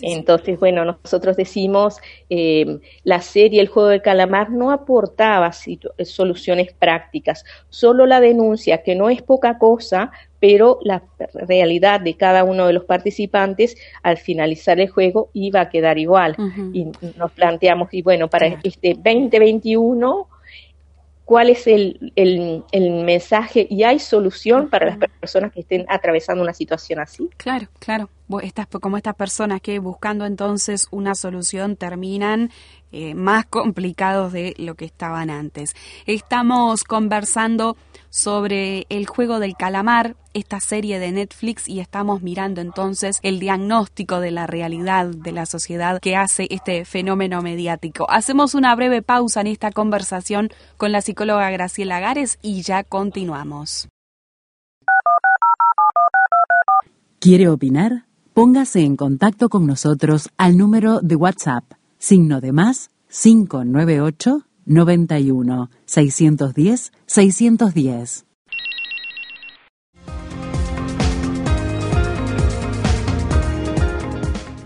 Entonces, 0.00 0.60
bueno, 0.60 0.84
nosotros 0.84 1.36
decimos, 1.36 1.98
eh, 2.30 2.78
la 3.02 3.20
serie 3.20 3.60
El 3.60 3.68
juego 3.68 3.88
del 3.88 4.02
calamar 4.02 4.50
no 4.50 4.70
aportaba 4.70 5.50
soluciones 6.04 6.72
prácticas, 6.72 7.44
solo 7.68 8.06
la 8.06 8.20
denuncia, 8.20 8.82
que 8.82 8.94
no 8.94 9.10
es 9.10 9.22
poca 9.22 9.58
cosa, 9.58 10.12
pero 10.38 10.78
la 10.82 11.02
realidad 11.34 12.00
de 12.00 12.14
cada 12.14 12.44
uno 12.44 12.66
de 12.66 12.72
los 12.72 12.84
participantes 12.84 13.76
al 14.02 14.18
finalizar 14.18 14.78
el 14.78 14.88
juego 14.88 15.30
iba 15.32 15.62
a 15.62 15.68
quedar 15.68 15.98
igual. 15.98 16.36
Y 16.72 16.86
nos 17.16 17.32
planteamos, 17.32 17.88
y 17.92 18.02
bueno, 18.02 18.28
para 18.28 18.46
este 18.62 18.94
2021 18.94 20.28
cuál 21.28 21.50
es 21.50 21.66
el, 21.66 22.10
el, 22.16 23.04
mensaje 23.04 23.66
y 23.68 23.82
hay 23.82 23.98
solución 23.98 24.70
para 24.70 24.86
las 24.86 24.98
personas 25.20 25.52
que 25.52 25.60
estén 25.60 25.84
atravesando 25.90 26.42
una 26.42 26.54
situación 26.54 27.00
así. 27.00 27.28
Claro, 27.36 27.68
claro. 27.80 28.08
Estas, 28.42 28.66
como 28.66 28.96
estas 28.96 29.14
personas 29.14 29.60
que 29.60 29.78
buscando 29.78 30.24
entonces 30.24 30.86
una 30.90 31.14
solución 31.14 31.76
terminan 31.76 32.50
eh, 32.92 33.14
más 33.14 33.44
complicados 33.50 34.32
de 34.32 34.54
lo 34.56 34.74
que 34.74 34.86
estaban 34.86 35.28
antes. 35.28 35.76
Estamos 36.06 36.82
conversando 36.82 37.76
sobre 38.10 38.86
el 38.88 39.06
juego 39.06 39.38
del 39.38 39.56
calamar, 39.56 40.16
esta 40.34 40.60
serie 40.60 40.98
de 40.98 41.12
Netflix, 41.12 41.68
y 41.68 41.80
estamos 41.80 42.22
mirando 42.22 42.60
entonces 42.60 43.18
el 43.22 43.40
diagnóstico 43.40 44.20
de 44.20 44.30
la 44.30 44.46
realidad 44.46 45.06
de 45.06 45.32
la 45.32 45.46
sociedad 45.46 46.00
que 46.00 46.16
hace 46.16 46.46
este 46.50 46.84
fenómeno 46.84 47.42
mediático. 47.42 48.10
Hacemos 48.10 48.54
una 48.54 48.74
breve 48.74 49.02
pausa 49.02 49.40
en 49.40 49.48
esta 49.48 49.72
conversación 49.72 50.50
con 50.76 50.92
la 50.92 51.02
psicóloga 51.02 51.50
Graciela 51.50 52.00
Gares 52.00 52.38
y 52.42 52.62
ya 52.62 52.84
continuamos. 52.84 53.88
¿Quiere 57.20 57.48
opinar? 57.48 58.04
Póngase 58.32 58.84
en 58.84 58.96
contacto 58.96 59.48
con 59.48 59.66
nosotros 59.66 60.30
al 60.36 60.56
número 60.56 61.00
de 61.00 61.16
WhatsApp, 61.16 61.64
signo 61.98 62.40
de 62.40 62.52
más 62.52 62.90
598 63.08 64.47
91 64.68 65.70
610 65.86 66.92
610. 67.06 68.24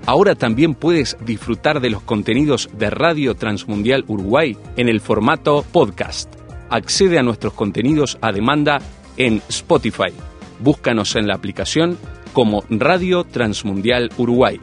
Ahora 0.04 0.34
también 0.34 0.74
puedes 0.74 1.16
disfrutar 1.24 1.80
de 1.80 1.88
los 1.88 2.02
contenidos 2.02 2.68
de 2.76 2.90
Radio 2.90 3.36
Transmundial 3.36 4.04
Uruguay 4.08 4.56
en 4.76 4.88
el 4.88 5.00
formato 5.00 5.64
podcast. 5.70 6.34
Accede 6.70 7.18
a 7.18 7.22
nuestros 7.22 7.52
contenidos 7.52 8.18
a 8.20 8.32
demanda 8.32 8.80
en 9.16 9.40
Spotify. 9.48 10.12
Búscanos 10.58 11.14
en 11.14 11.28
la 11.28 11.34
aplicación 11.34 11.96
como 12.32 12.64
Radio 12.68 13.24
Transmundial 13.24 14.10
Uruguay. 14.18 14.60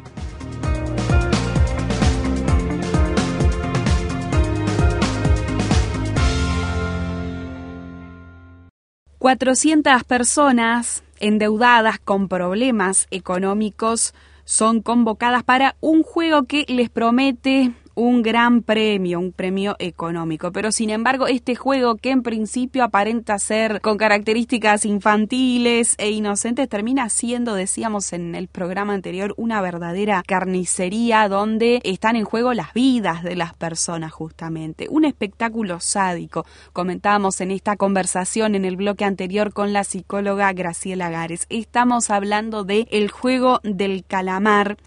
400 9.19 10.05
personas 10.05 11.03
endeudadas 11.19 11.99
con 11.99 12.29
problemas 12.29 13.07
económicos 13.11 14.13
son 14.45 14.81
convocadas 14.81 15.43
para 15.43 15.75
un 15.81 16.03
juego 16.03 16.43
que 16.43 16.65
les 16.69 16.89
promete 16.89 17.73
un 17.99 18.21
gran 18.21 18.61
premio, 18.61 19.19
un 19.19 19.33
premio 19.33 19.75
económico. 19.77 20.53
Pero 20.53 20.71
sin 20.71 20.89
embargo, 20.89 21.27
este 21.27 21.55
juego 21.55 21.97
que 21.97 22.11
en 22.11 22.23
principio 22.23 22.85
aparenta 22.85 23.37
ser 23.39 23.81
con 23.81 23.97
características 23.97 24.85
infantiles 24.85 25.95
e 25.97 26.09
inocentes, 26.09 26.69
termina 26.69 27.09
siendo, 27.09 27.55
decíamos 27.55 28.13
en 28.13 28.35
el 28.35 28.47
programa 28.47 28.93
anterior, 28.93 29.33
una 29.35 29.61
verdadera 29.61 30.23
carnicería 30.25 31.27
donde 31.27 31.81
están 31.83 32.15
en 32.15 32.23
juego 32.23 32.53
las 32.53 32.73
vidas 32.73 33.21
de 33.21 33.35
las 33.35 33.53
personas 33.53 34.13
justamente. 34.13 34.87
Un 34.89 35.03
espectáculo 35.03 35.81
sádico. 35.81 36.45
Comentábamos 36.71 37.41
en 37.41 37.51
esta 37.51 37.75
conversación 37.75 38.55
en 38.55 38.63
el 38.63 38.77
bloque 38.77 39.03
anterior 39.03 39.51
con 39.51 39.73
la 39.73 39.83
psicóloga 39.83 40.53
Graciela 40.53 41.09
Gares. 41.09 41.47
Estamos 41.49 42.09
hablando 42.09 42.63
de 42.63 42.87
el 42.91 43.11
juego 43.11 43.59
del 43.63 44.05
calamar 44.05 44.77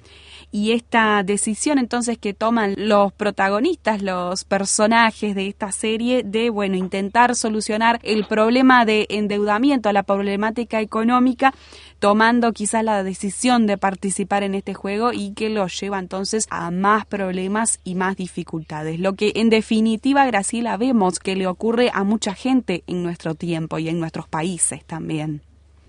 y 0.52 0.72
esta 0.72 1.22
decisión 1.22 1.78
entonces 1.78 2.18
que 2.18 2.34
toman 2.34 2.74
los 2.76 3.12
protagonistas, 3.14 4.02
los 4.02 4.44
personajes 4.44 5.34
de 5.34 5.48
esta 5.48 5.72
serie 5.72 6.22
de, 6.22 6.50
bueno, 6.50 6.76
intentar 6.76 7.34
solucionar 7.34 7.98
el 8.02 8.26
problema 8.26 8.84
de 8.84 9.06
endeudamiento, 9.08 9.90
la 9.92 10.02
problemática 10.02 10.82
económica, 10.82 11.54
tomando 11.98 12.52
quizás 12.52 12.84
la 12.84 13.02
decisión 13.02 13.66
de 13.66 13.78
participar 13.78 14.42
en 14.42 14.54
este 14.54 14.74
juego 14.74 15.12
y 15.14 15.32
que 15.32 15.48
lo 15.48 15.66
lleva 15.68 15.98
entonces 15.98 16.46
a 16.50 16.70
más 16.70 17.06
problemas 17.06 17.80
y 17.82 17.94
más 17.94 18.16
dificultades. 18.16 19.00
Lo 19.00 19.14
que 19.14 19.32
en 19.36 19.48
definitiva, 19.48 20.26
Graciela, 20.26 20.76
vemos 20.76 21.18
que 21.18 21.34
le 21.34 21.46
ocurre 21.46 21.90
a 21.94 22.04
mucha 22.04 22.34
gente 22.34 22.84
en 22.86 23.02
nuestro 23.02 23.34
tiempo 23.34 23.78
y 23.78 23.88
en 23.88 23.98
nuestros 23.98 24.28
países 24.28 24.84
también. 24.84 25.40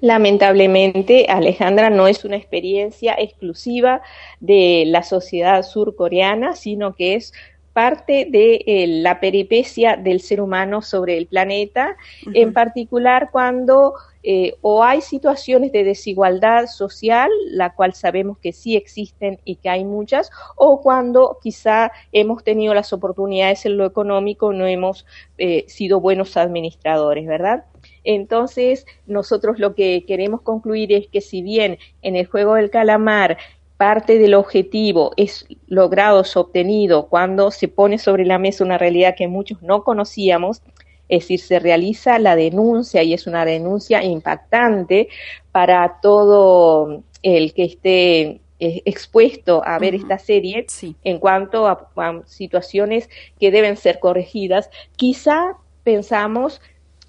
Lamentablemente, 0.04 1.28
Alejandra, 1.30 1.90
no 1.90 2.10
es 2.10 2.26
una 2.26 2.36
experiencia 2.36 3.16
exclusiva 3.18 4.02
de 4.42 4.84
la 4.86 5.02
sociedad 5.02 5.64
surcoreana, 5.64 6.58
sino 6.58 6.94
que 6.94 7.16
es 7.16 7.32
parte 7.72 8.28
de 8.30 8.66
eh, 8.68 8.86
la 8.88 9.22
peripecia 9.22 9.96
del 9.96 10.20
ser 10.20 10.42
humano 10.42 10.82
sobre 10.82 11.18
el 11.18 11.28
planeta, 11.28 11.96
en 12.34 12.52
particular 12.52 13.30
cuando 13.32 13.94
eh, 14.24 14.56
o 14.60 14.84
hay 14.84 15.00
situaciones 15.00 15.72
de 15.72 15.86
desigualdad 15.86 16.68
social, 16.68 17.30
la 17.48 17.74
cual 17.74 17.94
sabemos 17.94 18.38
que 18.40 18.52
sí 18.52 18.76
existen 18.76 19.40
y 19.46 19.56
que 19.56 19.70
hay 19.70 19.86
muchas, 19.86 20.32
o 20.58 20.82
cuando 20.82 21.38
quizá 21.42 21.94
hemos 22.12 22.44
tenido 22.44 22.74
las 22.74 22.92
oportunidades 22.92 23.66
en 23.66 23.78
lo 23.78 23.86
económico, 23.86 24.52
no 24.52 24.68
hemos 24.68 25.06
eh, 25.38 25.64
sido 25.70 26.02
buenos 26.02 26.36
administradores, 26.36 27.26
¿verdad? 27.26 27.64
Entonces, 28.04 28.86
nosotros 29.08 29.60
lo 29.60 29.76
que 29.76 30.06
queremos 30.06 30.42
concluir 30.42 30.92
es 30.94 31.08
que 31.08 31.22
si 31.22 31.42
bien 31.42 31.78
en 32.02 32.16
el 32.16 32.26
juego 32.26 32.56
del 32.56 32.70
calamar 32.70 33.38
parte 33.78 34.18
del 34.18 34.34
objetivo 34.34 35.12
es 35.18 35.46
logrado, 35.68 36.22
es 36.22 36.38
obtenido 36.38 37.08
cuando 37.08 37.52
se 37.52 37.68
pone 37.68 37.98
sobre 37.98 38.26
la 38.26 38.40
mesa 38.40 38.64
una 38.64 38.78
realidad 38.78 39.16
que 39.18 39.28
muchos 39.28 39.62
no 39.62 39.84
conocíamos, 39.84 40.62
es 41.10 41.24
decir, 41.24 41.40
se 41.40 41.60
realiza 41.60 42.18
la 42.20 42.36
denuncia 42.36 43.04
y 43.04 43.14
es 43.14 43.28
una 43.28 43.46
denuncia 43.46 44.04
impactante 44.04 45.10
para 45.52 46.00
todo 46.02 47.04
el 47.22 47.54
que 47.54 47.64
esté 47.66 48.42
eh, 48.60 48.82
expuesto 48.86 49.62
a 49.66 49.78
ver 49.80 49.96
esta 49.96 50.18
serie 50.18 50.66
en 51.04 51.20
cuanto 51.20 51.68
a, 51.68 51.90
situaciones 52.26 53.10
que 53.40 53.52
deben 53.52 53.76
ser 53.76 54.00
corregidas, 54.00 54.70
quizá 54.96 55.58
pensamos 55.84 56.62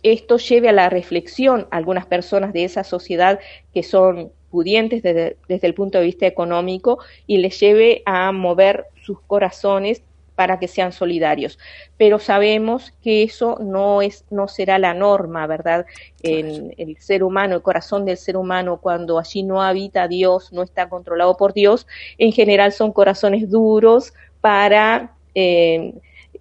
esto 0.05 0.37
lleve 0.37 0.69
a 0.69 0.73
la 0.73 0.89
reflexión 0.89 1.67
a 1.71 1.79
algunas 1.79 2.07
personas 2.07 2.53
de 2.53 2.65
esa 2.65 2.85
sociedad 2.85 3.41
que 3.73 3.83
son 3.83 4.31
pudientes 4.51 5.03
desde, 5.03 5.37
desde 5.49 5.67
el 5.67 5.75
punto 5.75 5.99
de 5.99 6.05
vista 6.05 6.27
económico 6.27 7.01
y 7.27 7.39
les 7.39 7.59
lleve 7.59 8.03
a 8.07 8.31
mover 8.31 8.87
sus 9.03 9.21
corazones 9.23 10.03
para 10.35 10.59
que 10.59 10.69
sean 10.69 10.93
solidarios. 10.93 11.59
Pero 11.97 12.19
sabemos 12.19 12.93
que 13.03 13.23
eso 13.23 13.59
no 13.61 14.03
es, 14.03 14.25
no 14.31 14.49
será 14.49 14.79
la 14.79 14.95
norma, 14.95 15.47
¿verdad? 15.47 15.87
En 16.23 16.75
el 16.77 16.97
ser 16.99 17.23
humano, 17.23 17.57
el 17.57 17.63
corazón 17.63 18.05
del 18.05 18.17
ser 18.17 18.37
humano, 18.37 18.81
cuando 18.81 19.19
allí 19.19 19.43
no 19.43 19.63
habita 19.63 20.09
Dios, 20.09 20.53
no 20.53 20.63
está 20.63 20.89
controlado 20.89 21.37
por 21.37 21.53
Dios, 21.53 21.87
en 22.19 22.33
general 22.33 22.73
son 22.73 22.93
corazones 22.93 23.51
duros 23.51 24.13
para 24.41 25.15
eh, 25.35 25.95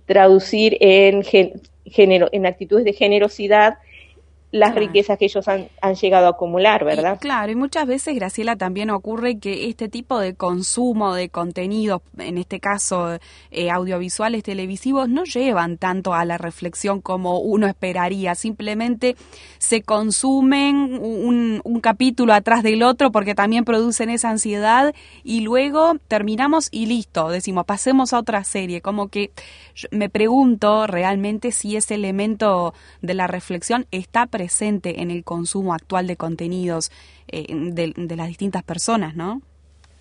traducir 0.06 0.78
en, 0.80 1.24
en 1.86 2.46
actitudes 2.46 2.86
de 2.86 2.94
generosidad 2.94 3.78
las 4.54 4.76
riquezas 4.76 5.18
que 5.18 5.26
ellos 5.26 5.48
han, 5.48 5.68
llegado 5.96 6.28
a 6.28 6.30
acumular, 6.30 6.86
¿verdad? 6.86 7.18
claro, 7.20 7.52
y 7.52 7.56
muchas 7.56 7.88
veces, 7.88 8.14
Graciela, 8.14 8.56
también 8.56 8.92
ocurre 8.92 9.40
que 9.40 9.68
este 9.68 9.90
tipo 9.90 10.20
de 10.20 10.36
consumo 10.36 11.16
de 11.16 11.30
contenidos, 11.30 12.04
en 12.20 12.38
este 12.38 12.60
caso 12.60 13.18
eh, 13.50 13.72
audiovisuales, 13.72 14.44
televisivos, 14.44 15.10
no 15.10 15.24
llevan 15.24 15.80
tanto 15.80 16.14
a 16.14 16.24
la 16.24 16.38
reflexión 16.38 17.02
como 17.02 17.40
uno 17.40 17.66
esperaría. 17.66 18.36
Simplemente 18.36 19.16
se 19.58 19.82
consumen 19.82 21.00
un, 21.02 21.60
un 21.64 21.82
capítulo 21.82 22.32
atrás 22.36 22.62
del 22.62 22.84
otro 22.84 23.12
porque 23.12 23.34
también 23.34 23.66
producen 23.66 24.12
esa 24.12 24.30
ansiedad 24.30 24.94
y 25.24 25.42
luego 25.42 25.96
terminamos 26.08 26.68
y 26.70 26.86
listo, 26.86 27.30
decimos, 27.30 27.66
pasemos 27.66 28.14
a 28.14 28.20
otra 28.20 28.44
serie. 28.44 28.82
Como 28.82 29.08
que 29.08 29.32
me 29.90 30.10
pregunto 30.10 30.86
realmente 30.86 31.52
si 31.52 31.76
ese 31.76 31.96
elemento 31.96 32.76
de 33.02 33.16
la 33.16 33.26
reflexión 33.26 33.88
está 33.90 34.28
presente 34.28 34.43
presente 34.44 35.02
en 35.02 35.10
el 35.10 35.24
consumo 35.24 35.74
actual 35.74 36.06
de 36.06 36.18
contenidos 36.18 36.92
eh, 37.30 37.46
de, 37.50 38.16
las 38.18 38.28
distintas 38.28 38.62
personas, 38.62 39.16
¿no? 39.16 39.42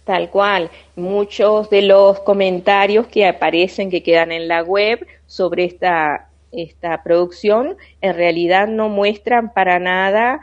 Tal 0.04 0.30
cual. 0.30 0.68
Muchos 0.96 1.70
de 1.70 1.82
los 1.82 2.18
comentarios 2.20 3.06
que 3.06 3.24
aparecen, 3.24 3.88
que 3.88 4.02
quedan 4.02 4.32
en 4.32 4.48
la 4.48 4.64
web 4.64 5.06
sobre 5.26 5.64
esta, 5.64 6.28
esta 6.50 7.04
producción, 7.04 7.76
en 8.00 8.14
realidad 8.16 8.66
no 8.66 8.88
muestran 8.88 9.52
para 9.52 9.78
nada 9.78 10.40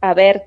haber 0.00 0.44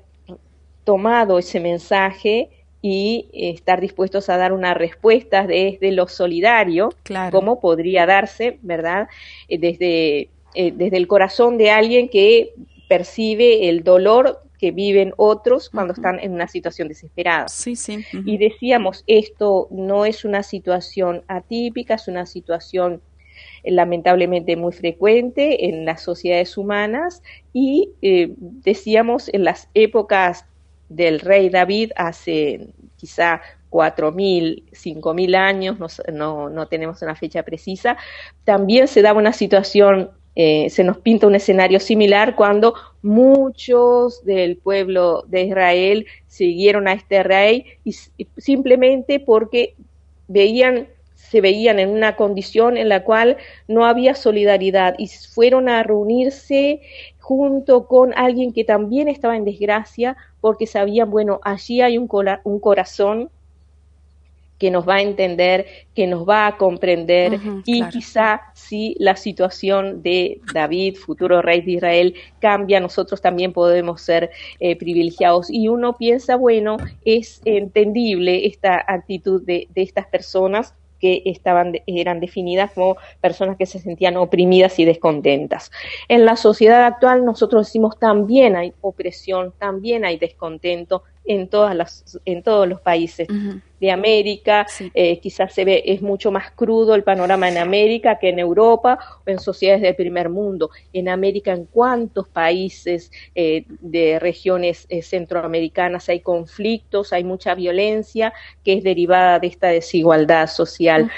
tomado 0.84 1.38
ese 1.38 1.60
mensaje 1.60 2.48
y 2.80 3.28
estar 3.34 3.82
dispuestos 3.82 4.30
a 4.30 4.38
dar 4.38 4.54
una 4.54 4.72
respuesta 4.72 5.46
desde 5.46 5.92
lo 5.92 6.08
solidario, 6.08 6.88
como 7.30 7.60
podría 7.60 8.06
darse, 8.06 8.58
¿verdad? 8.62 9.08
Eh, 9.48 9.58
desde, 9.58 10.30
eh, 10.54 10.72
desde 10.74 10.96
el 10.96 11.06
corazón 11.06 11.58
de 11.58 11.70
alguien 11.70 12.08
que 12.08 12.54
percibe 12.88 13.68
el 13.68 13.82
dolor 13.82 14.40
que 14.58 14.70
viven 14.70 15.12
otros 15.16 15.68
cuando 15.68 15.92
están 15.92 16.18
en 16.20 16.32
una 16.32 16.48
situación 16.48 16.88
desesperada. 16.88 17.48
Sí, 17.48 17.76
sí. 17.76 18.04
Y 18.24 18.38
decíamos, 18.38 19.04
esto 19.06 19.68
no 19.70 20.04
es 20.04 20.24
una 20.24 20.42
situación 20.42 21.22
atípica, 21.28 21.94
es 21.94 22.08
una 22.08 22.26
situación 22.26 23.02
eh, 23.62 23.70
lamentablemente 23.70 24.56
muy 24.56 24.72
frecuente 24.72 25.66
en 25.66 25.84
las 25.84 26.02
sociedades 26.02 26.56
humanas 26.56 27.22
y 27.52 27.90
eh, 28.02 28.32
decíamos 28.38 29.28
en 29.32 29.44
las 29.44 29.68
épocas 29.74 30.46
del 30.88 31.20
rey 31.20 31.48
David 31.48 31.92
hace 31.96 32.68
quizá 32.96 33.42
cuatro 33.70 34.12
mil, 34.12 34.64
cinco 34.72 35.14
mil 35.14 35.34
años, 35.34 35.76
no, 36.12 36.48
no 36.48 36.68
tenemos 36.68 37.02
una 37.02 37.16
fecha 37.16 37.42
precisa, 37.42 37.96
también 38.44 38.86
se 38.86 39.02
daba 39.02 39.18
una 39.18 39.32
situación 39.32 40.10
eh, 40.36 40.68
se 40.70 40.82
nos 40.82 40.98
pinta 40.98 41.26
un 41.26 41.36
escenario 41.36 41.78
similar 41.78 42.34
cuando 42.34 42.74
muchos 43.02 44.24
del 44.24 44.56
pueblo 44.56 45.24
de 45.28 45.44
Israel 45.44 46.06
siguieron 46.26 46.88
a 46.88 46.92
este 46.92 47.22
rey 47.22 47.66
y, 47.84 47.92
simplemente 48.38 49.20
porque 49.20 49.74
veían 50.26 50.88
se 51.14 51.40
veían 51.40 51.78
en 51.78 51.88
una 51.88 52.16
condición 52.16 52.76
en 52.76 52.88
la 52.88 53.02
cual 53.02 53.38
no 53.66 53.86
había 53.86 54.14
solidaridad 54.14 54.94
y 54.98 55.08
fueron 55.08 55.68
a 55.68 55.82
reunirse 55.82 56.80
junto 57.18 57.88
con 57.88 58.12
alguien 58.14 58.52
que 58.52 58.64
también 58.64 59.08
estaba 59.08 59.36
en 59.36 59.44
desgracia 59.44 60.16
porque 60.40 60.66
sabían, 60.66 61.10
bueno, 61.10 61.40
allí 61.42 61.80
hay 61.80 61.96
un, 61.98 62.08
un 62.44 62.60
corazón 62.60 63.30
que 64.58 64.70
nos 64.70 64.88
va 64.88 64.96
a 64.96 65.02
entender, 65.02 65.66
que 65.94 66.06
nos 66.06 66.28
va 66.28 66.46
a 66.46 66.56
comprender 66.56 67.40
y 67.64 67.82
quizá 67.88 68.42
si 68.54 68.96
la 68.98 69.16
situación 69.16 70.02
de 70.02 70.40
David, 70.52 70.96
futuro 70.96 71.42
rey 71.42 71.60
de 71.60 71.72
Israel, 71.72 72.14
cambia, 72.38 72.80
nosotros 72.80 73.20
también 73.20 73.52
podemos 73.52 74.00
ser 74.00 74.30
eh, 74.60 74.76
privilegiados. 74.76 75.50
Y 75.50 75.68
uno 75.68 75.96
piensa, 75.96 76.36
bueno, 76.36 76.76
es 77.04 77.40
entendible 77.44 78.46
esta 78.46 78.82
actitud 78.86 79.42
de, 79.42 79.68
de 79.74 79.82
estas 79.82 80.06
personas 80.06 80.74
que 81.00 81.20
estaban, 81.26 81.74
eran 81.86 82.18
definidas 82.18 82.70
como 82.72 82.96
personas 83.20 83.58
que 83.58 83.66
se 83.66 83.78
sentían 83.78 84.16
oprimidas 84.16 84.78
y 84.78 84.86
descontentas. 84.86 85.70
En 86.08 86.24
la 86.24 86.36
sociedad 86.36 86.84
actual 86.84 87.26
nosotros 87.26 87.66
decimos 87.66 87.98
también 87.98 88.56
hay 88.56 88.72
opresión, 88.80 89.52
también 89.58 90.06
hay 90.06 90.16
descontento 90.16 91.02
en, 91.24 91.48
todas 91.48 91.74
las, 91.74 92.20
en 92.24 92.42
todos 92.42 92.68
los 92.68 92.80
países 92.80 93.28
de 93.80 93.90
América, 93.90 94.66
eh, 94.94 95.18
quizás 95.18 95.52
se 95.52 95.64
ve, 95.64 95.82
es 95.86 96.00
mucho 96.00 96.30
más 96.30 96.50
crudo 96.52 96.94
el 96.94 97.02
panorama 97.02 97.48
en 97.48 97.58
América 97.58 98.18
que 98.18 98.30
en 98.30 98.38
Europa 98.38 98.98
o 99.26 99.30
en 99.30 99.38
sociedades 99.38 99.82
del 99.82 99.94
primer 99.94 100.28
mundo. 100.28 100.70
En 100.92 101.08
América, 101.08 101.52
¿en 101.52 101.66
cuántos 101.66 102.28
países 102.28 103.10
eh, 103.34 103.64
de 103.80 104.18
regiones 104.18 104.86
eh, 104.88 105.02
centroamericanas 105.02 106.08
hay 106.08 106.20
conflictos, 106.20 107.12
hay 107.12 107.24
mucha 107.24 107.54
violencia 107.54 108.32
que 108.64 108.74
es 108.74 108.84
derivada 108.84 109.38
de 109.38 109.48
esta 109.48 109.68
desigualdad 109.68 110.46
social? 110.46 111.10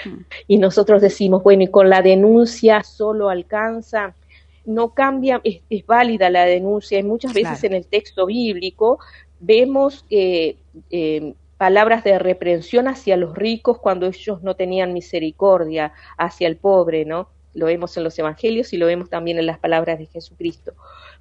Y 0.49 0.59
nosotros 0.59 1.03
decimos, 1.03 1.43
bueno, 1.43 1.65
y 1.65 1.69
con 1.69 1.91
la 1.91 2.03
denuncia 2.03 2.83
solo 2.83 3.29
alcanza 3.29 4.15
no 4.67 4.95
cambia, 4.95 5.41
es, 5.45 5.87
válida 5.87 6.29
la 6.29 6.45
denuncia, 6.45 6.99
y 6.99 7.03
muchas 7.03 7.33
veces 7.33 7.63
en 7.65 7.73
el 7.73 7.87
texto 7.87 8.27
bíblico 8.27 8.99
vemos 9.41 10.05
que 10.09 10.57
palabras 11.59 12.05
de 12.05 12.19
reprensión 12.19 12.89
hacia 12.89 13.17
los 13.17 13.35
ricos 13.35 13.79
cuando 13.79 14.07
ellos 14.07 14.43
no 14.43 14.57
tenían 14.57 14.93
misericordia 14.93 15.93
hacia 16.19 16.49
el 16.49 16.57
pobre, 16.57 17.05
¿no? 17.05 17.29
Lo 17.55 17.67
vemos 17.67 17.97
en 17.97 18.05
los 18.05 18.19
evangelios 18.19 18.75
y 18.75 18.77
lo 18.77 18.87
vemos 18.87 19.09
también 19.09 19.39
en 19.39 19.47
las 19.47 19.59
palabras 19.59 19.99
de 19.99 20.07
Jesucristo. 20.07 20.75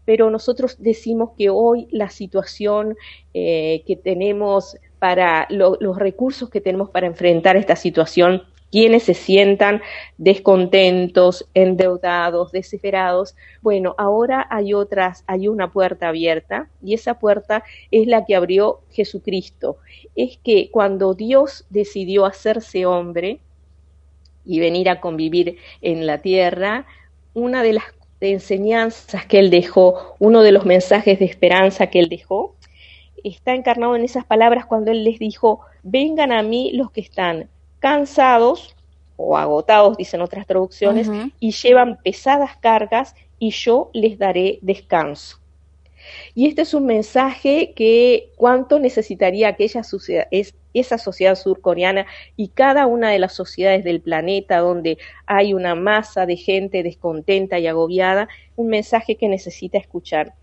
Pero 0.04 0.30
nosotros 0.30 0.76
decimos 0.80 1.32
que 1.38 1.50
hoy 1.50 1.88
la 1.92 2.10
situación 2.10 2.98
eh, 3.34 3.84
que 3.88 3.96
tenemos 3.96 4.78
para 5.00 5.48
los 5.50 5.98
recursos 5.98 6.50
que 6.50 6.62
tenemos 6.62 6.90
para 6.90 7.08
enfrentar 7.08 7.56
esta 7.56 7.76
situación 7.76 8.44
quienes 8.76 9.04
se 9.04 9.14
sientan 9.14 9.82
descontentos, 10.18 11.48
endeudados, 11.54 12.52
desesperados. 12.52 13.34
Bueno, 13.62 13.96
ahora 13.98 14.46
hay 14.50 14.74
otras, 14.74 15.24
hay 15.28 15.48
una 15.48 15.72
puerta 15.72 16.10
abierta 16.10 16.68
y 16.84 16.94
esa 16.94 17.18
puerta 17.18 17.64
es 17.90 18.06
la 18.06 18.26
que 18.26 18.36
abrió 18.36 18.82
Jesucristo. 18.92 19.78
Es 20.14 20.38
que 20.44 20.72
cuando 20.72 21.14
Dios 21.14 21.66
decidió 21.70 22.26
hacerse 22.26 22.86
hombre 22.86 23.40
y 24.44 24.60
venir 24.60 24.90
a 24.90 25.00
convivir 25.00 25.56
en 25.82 26.06
la 26.06 26.18
tierra, 26.18 26.86
una 27.34 27.64
de 27.64 27.72
las 27.72 27.86
enseñanzas 28.20 29.26
que 29.26 29.40
él 29.40 29.52
dejó, 29.52 30.18
uno 30.20 30.42
de 30.42 30.52
los 30.52 30.66
mensajes 30.66 31.18
de 31.20 31.24
esperanza 31.24 31.88
que 31.88 32.00
él 32.00 32.10
dejó, 32.10 32.58
está 33.24 33.56
encarnado 33.56 33.96
en 33.96 34.04
esas 34.04 34.26
palabras 34.26 34.66
cuando 34.66 34.92
él 34.92 35.06
les 35.06 35.18
dijo, 35.18 35.62
vengan 35.82 36.34
a 36.34 36.44
mí 36.44 36.74
los 36.74 36.92
que 36.92 37.00
están 37.00 37.48
cansados 37.86 38.76
o 39.16 39.38
agotados, 39.38 39.96
dicen 39.96 40.20
otras 40.20 40.48
traducciones, 40.48 41.08
y 41.40 41.52
llevan 41.52 42.00
pesadas 42.02 42.58
cargas 42.58 43.14
y 43.38 43.52
yo 43.52 43.92
les 43.94 44.18
daré 44.18 44.58
descanso. 44.64 45.38
Y 46.34 46.48
este 46.48 46.64
es 46.64 46.74
un 46.74 46.88
mensaje 46.88 47.74
que 47.76 48.32
cuánto 48.38 48.80
necesitaría 48.80 49.50
aquella 49.50 49.84
sociedad, 49.84 50.28
es, 50.32 50.56
esa 50.74 50.98
sociedad 50.98 51.36
surcoreana 51.36 52.08
y 52.36 52.48
cada 52.48 52.88
una 52.88 53.12
de 53.12 53.20
las 53.20 53.34
sociedades 53.34 53.84
del 53.84 54.02
planeta 54.02 54.58
donde 54.58 54.98
hay 55.28 55.54
una 55.54 55.76
masa 55.76 56.26
de 56.26 56.38
gente 56.38 56.82
descontenta 56.82 57.60
y 57.60 57.68
agobiada, 57.68 58.30
un 58.56 58.70
mensaje 58.70 59.16
que 59.16 59.30
necesita 59.30 59.78
escuchar 59.78 60.34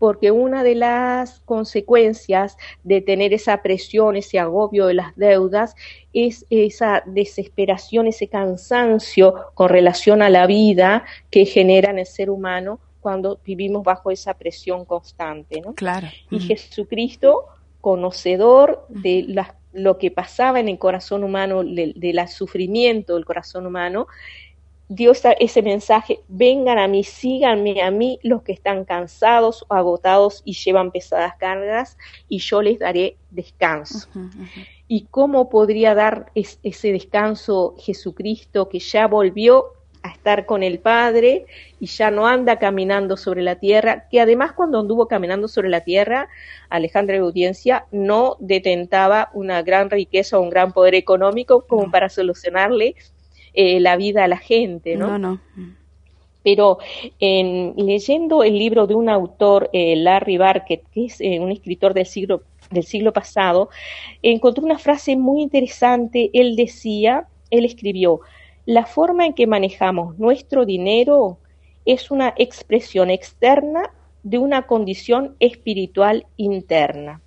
porque 0.00 0.30
una 0.30 0.64
de 0.64 0.74
las 0.74 1.40
consecuencias 1.40 2.56
de 2.84 3.02
tener 3.02 3.34
esa 3.34 3.60
presión, 3.62 4.16
ese 4.16 4.38
agobio 4.38 4.86
de 4.86 4.94
las 4.94 5.14
deudas, 5.14 5.76
es 6.14 6.46
esa 6.48 7.02
desesperación, 7.04 8.06
ese 8.06 8.26
cansancio 8.26 9.34
con 9.52 9.68
relación 9.68 10.22
a 10.22 10.30
la 10.30 10.46
vida 10.46 11.04
que 11.30 11.44
genera 11.44 11.90
en 11.90 11.98
el 11.98 12.06
ser 12.06 12.30
humano 12.30 12.80
cuando 13.02 13.40
vivimos 13.44 13.84
bajo 13.84 14.10
esa 14.10 14.32
presión 14.32 14.86
constante, 14.86 15.60
¿no? 15.60 15.74
Claro. 15.74 16.08
Y 16.30 16.40
Jesucristo, 16.40 17.44
conocedor 17.82 18.86
de 18.88 19.26
las 19.28 19.50
lo 19.72 19.98
que 19.98 20.10
pasaba 20.10 20.60
en 20.60 20.68
el 20.68 20.78
corazón 20.78 21.22
humano, 21.22 21.62
del 21.62 22.28
sufrimiento 22.28 23.14
del 23.14 23.24
corazón 23.24 23.66
humano, 23.66 24.08
dio 24.90 25.12
ese 25.12 25.62
mensaje, 25.62 26.20
vengan 26.26 26.76
a 26.76 26.88
mí, 26.88 27.04
síganme 27.04 27.80
a 27.80 27.92
mí 27.92 28.18
los 28.24 28.42
que 28.42 28.50
están 28.50 28.84
cansados 28.84 29.64
o 29.68 29.74
agotados 29.74 30.42
y 30.44 30.54
llevan 30.54 30.90
pesadas 30.90 31.36
cargas 31.36 31.96
y 32.28 32.38
yo 32.38 32.60
les 32.60 32.80
daré 32.80 33.16
descanso. 33.30 34.08
¿Y 34.88 35.06
cómo 35.08 35.48
podría 35.48 35.94
dar 35.94 36.32
ese 36.34 36.90
descanso 36.90 37.76
Jesucristo 37.78 38.68
que 38.68 38.80
ya 38.80 39.06
volvió 39.06 39.74
a 40.02 40.08
estar 40.08 40.44
con 40.44 40.64
el 40.64 40.80
Padre 40.80 41.46
y 41.78 41.86
ya 41.86 42.10
no 42.10 42.26
anda 42.26 42.58
caminando 42.58 43.16
sobre 43.16 43.42
la 43.42 43.56
tierra, 43.56 44.08
que 44.10 44.20
además 44.20 44.54
cuando 44.54 44.80
anduvo 44.80 45.06
caminando 45.06 45.46
sobre 45.46 45.68
la 45.68 45.82
tierra, 45.82 46.28
Alejandra 46.68 47.14
de 47.14 47.20
Audiencia 47.20 47.86
no 47.92 48.36
detentaba 48.40 49.30
una 49.34 49.62
gran 49.62 49.88
riqueza 49.88 50.36
o 50.36 50.42
un 50.42 50.50
gran 50.50 50.72
poder 50.72 50.96
económico 50.96 51.64
como 51.68 51.92
para 51.92 52.08
solucionarle 52.08 52.96
eh, 53.54 53.80
la 53.80 53.96
vida 53.96 54.24
a 54.24 54.28
la 54.28 54.38
gente, 54.38 54.96
¿no? 54.96 55.18
No, 55.18 55.40
Pero 56.42 56.78
en, 57.18 57.74
leyendo 57.76 58.42
el 58.42 58.58
libro 58.58 58.86
de 58.86 58.94
un 58.94 59.08
autor, 59.08 59.70
eh, 59.72 59.96
Larry 59.96 60.38
Barkett, 60.38 60.82
que 60.92 61.06
es 61.06 61.20
eh, 61.20 61.38
un 61.40 61.50
escritor 61.50 61.94
del 61.94 62.06
siglo, 62.06 62.42
del 62.70 62.84
siglo 62.84 63.12
pasado, 63.12 63.68
encontré 64.22 64.64
una 64.64 64.78
frase 64.78 65.16
muy 65.16 65.42
interesante. 65.42 66.30
Él 66.32 66.56
decía, 66.56 67.26
él 67.50 67.64
escribió, 67.64 68.20
la 68.66 68.86
forma 68.86 69.26
en 69.26 69.34
que 69.34 69.46
manejamos 69.46 70.18
nuestro 70.18 70.64
dinero 70.64 71.38
es 71.84 72.10
una 72.10 72.34
expresión 72.36 73.10
externa 73.10 73.90
de 74.22 74.38
una 74.38 74.66
condición 74.66 75.34
espiritual 75.40 76.26
interna. 76.36 77.20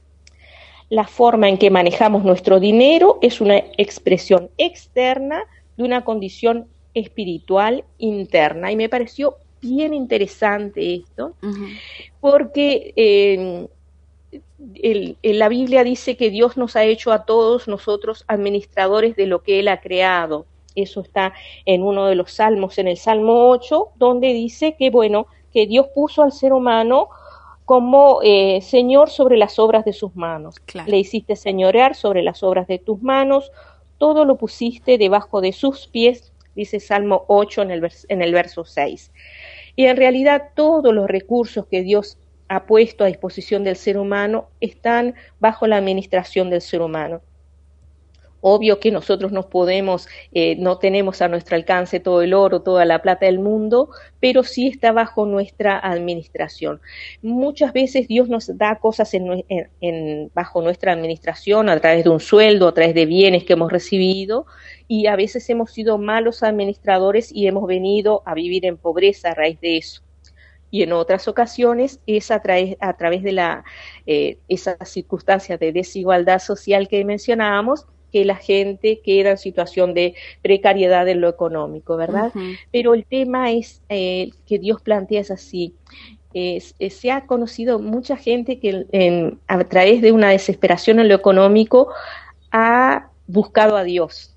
La 0.90 1.06
forma 1.08 1.50
en 1.50 1.58
que 1.58 1.72
manejamos 1.72 2.24
nuestro 2.24 2.60
dinero 2.60 3.18
es 3.22 3.42
una 3.42 3.58
expresión 3.78 4.52
externa 4.58 5.44
de 5.78 5.84
una 5.84 6.04
condición 6.04 6.68
espiritual 6.94 7.84
interna. 7.98 8.72
Y 8.72 8.76
me 8.76 8.90
pareció 8.90 9.38
bien 9.62 9.94
interesante 9.94 10.96
esto, 10.96 11.36
porque 12.20 12.94
eh, 12.96 13.68
la 15.24 15.50
Biblia 15.50 15.84
dice 15.84 16.18
que 16.18 16.30
Dios 16.30 16.58
nos 16.58 16.76
ha 16.76 16.84
hecho 16.84 17.12
a 17.12 17.26
todos 17.26 17.68
nosotros 17.68 18.26
administradores 18.28 19.16
de 19.16 19.28
lo 19.28 19.42
que 19.42 19.60
Él 19.60 19.68
ha 19.68 19.80
creado. 19.80 20.46
Eso 20.76 21.02
está 21.02 21.34
en 21.66 21.84
uno 21.84 22.08
de 22.08 22.16
los 22.16 22.32
salmos, 22.32 22.78
en 22.78 22.88
el 22.88 22.98
Salmo 22.98 23.50
8, 23.50 23.90
donde 23.96 24.34
dice 24.34 24.76
que, 24.78 24.90
bueno, 24.90 25.28
que 25.54 25.68
Dios 25.68 25.88
puso 25.94 26.24
al 26.24 26.32
ser 26.32 26.52
humano 26.52 27.10
como 27.66 28.20
eh, 28.24 28.60
Señor 28.62 29.10
sobre 29.10 29.38
las 29.38 29.60
obras 29.60 29.86
de 29.86 29.94
sus 29.94 30.16
manos. 30.16 30.56
Le 30.86 30.98
hiciste 30.98 31.36
señorear 31.36 31.96
sobre 31.96 32.22
las 32.24 32.44
obras 32.44 32.68
de 32.68 32.80
tus 32.80 33.02
manos, 33.02 33.52
todo 33.98 34.26
lo 34.26 34.38
pusiste 34.38 34.98
debajo 34.98 35.42
de 35.42 35.54
sus 35.54 35.88
pies, 35.88 36.34
dice 36.56 36.80
Salmo 36.80 37.26
8 37.28 37.62
en 37.64 37.72
el, 37.72 37.92
en 38.10 38.22
el 38.22 38.34
verso 38.34 38.66
6. 38.66 39.12
Y 39.76 39.86
en 39.86 39.98
realidad 39.98 40.52
todos 40.56 40.94
los 40.94 41.08
recursos 41.08 41.66
que 41.68 41.82
Dios 41.82 42.18
ha 42.48 42.66
puesto 42.66 43.04
a 43.04 43.08
disposición 43.08 43.64
del 43.64 43.76
ser 43.76 43.98
humano 43.98 44.50
están 44.60 45.16
bajo 45.40 45.66
la 45.68 45.78
administración 45.78 46.50
del 46.50 46.62
ser 46.62 46.82
humano. 46.82 47.22
Obvio 48.46 48.82
que 48.82 48.92
nosotros 48.92 49.32
no 49.32 49.48
podemos, 49.48 50.10
eh, 50.34 50.58
no 50.58 50.78
tenemos 50.78 51.22
a 51.22 51.30
nuestro 51.30 51.56
alcance 51.56 52.02
todo 52.02 52.22
el 52.22 52.34
oro, 52.34 52.62
toda 52.62 52.84
la 52.84 53.02
plata 53.02 53.26
del 53.26 53.40
mundo, 53.40 53.88
pero 54.20 54.44
sí 54.44 54.68
está 54.68 54.92
bajo 54.92 55.26
nuestra 55.26 55.80
administración. 55.80 56.82
Muchas 57.22 57.72
veces 57.72 58.10
Dios 58.10 58.28
nos 58.28 58.58
da 58.58 58.80
cosas 58.80 59.14
en, 59.14 60.30
bajo 60.34 60.62
nuestra 60.62 60.92
administración 60.92 61.70
a 61.70 61.80
través 61.80 62.04
de 62.04 62.10
un 62.10 62.20
sueldo, 62.20 62.68
a 62.68 62.74
través 62.74 62.94
de 62.94 63.06
bienes 63.06 63.46
que 63.46 63.54
hemos 63.54 63.72
recibido, 63.72 64.46
y 64.90 65.08
a 65.08 65.16
veces 65.16 65.50
hemos 65.50 65.72
sido 65.72 65.98
malos 65.98 66.44
administradores 66.44 67.32
y 67.32 67.48
hemos 67.48 67.66
venido 67.66 68.24
a 68.26 68.34
vivir 68.34 68.66
en 68.66 68.76
pobreza 68.76 69.30
a 69.30 69.36
raíz 69.36 69.62
de 69.62 69.78
eso 69.78 70.02
y 70.74 70.82
en 70.82 70.92
otras 70.92 71.28
ocasiones 71.28 72.00
es 72.08 72.32
a, 72.32 72.42
a 72.80 72.94
través 72.98 73.22
de 73.22 73.32
la, 73.32 73.64
eh, 74.08 74.40
esas 74.50 74.90
circunstancias 74.90 75.60
de 75.60 75.72
desigualdad 75.72 76.40
social 76.40 76.88
que 76.88 77.06
mencionábamos 77.06 77.86
que 78.14 78.24
la 78.24 78.36
gente 78.36 79.02
queda 79.04 79.32
en 79.32 79.38
situación 79.40 79.96
de 79.96 80.14
precariedad 80.44 81.08
en 81.10 81.20
lo 81.20 81.28
económico, 81.28 81.98
¿verdad? 81.98 82.32
Pero 82.72 82.94
el 82.94 83.06
tema 83.06 83.52
es 83.52 83.82
eh, 83.90 84.30
que 84.46 84.60
Dios 84.60 84.82
plantea 84.84 85.20
es 85.22 85.32
así. 85.32 85.74
se 86.32 87.12
ha 87.12 87.26
conocido 87.26 87.80
mucha 87.80 88.16
gente 88.16 88.60
que 88.60 89.36
a 89.48 89.64
través 89.64 90.04
de 90.04 90.12
una 90.12 90.30
desesperación 90.30 91.00
en 91.00 91.10
lo 91.10 91.16
económico 91.16 91.90
ha 92.52 93.10
buscado 93.26 93.76
a 93.76 93.84
Dios. 93.84 94.36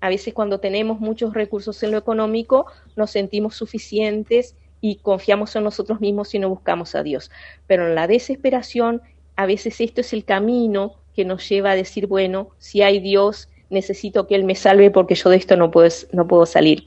A 0.00 0.08
veces 0.08 0.32
cuando 0.32 0.58
tenemos 0.58 0.98
muchos 0.98 1.34
recursos 1.34 1.82
en 1.82 1.90
lo 1.90 1.98
económico 1.98 2.64
nos 2.96 3.10
sentimos 3.10 3.54
suficientes 3.54 4.56
y 4.80 4.96
confiamos 4.96 5.54
en 5.56 5.64
nosotros 5.64 6.00
mismos 6.00 6.34
y 6.34 6.38
no 6.38 6.48
buscamos 6.48 6.94
a 6.94 7.02
Dios. 7.02 7.30
Pero 7.66 7.86
en 7.86 7.94
la 7.94 8.06
desesperación 8.06 9.02
a 9.36 9.44
veces 9.44 9.78
esto 9.82 10.00
es 10.00 10.14
el 10.14 10.24
camino 10.24 10.94
que 11.14 11.24
nos 11.24 11.48
lleva 11.48 11.72
a 11.72 11.76
decir, 11.76 12.06
bueno, 12.06 12.50
si 12.58 12.82
hay 12.82 13.00
Dios, 13.00 13.48
necesito 13.70 14.26
que 14.26 14.34
Él 14.34 14.44
me 14.44 14.54
salve 14.54 14.90
porque 14.90 15.14
yo 15.14 15.30
de 15.30 15.36
esto 15.36 15.56
no 15.56 15.70
puedo, 15.70 15.88
no 16.12 16.26
puedo 16.26 16.44
salir. 16.44 16.84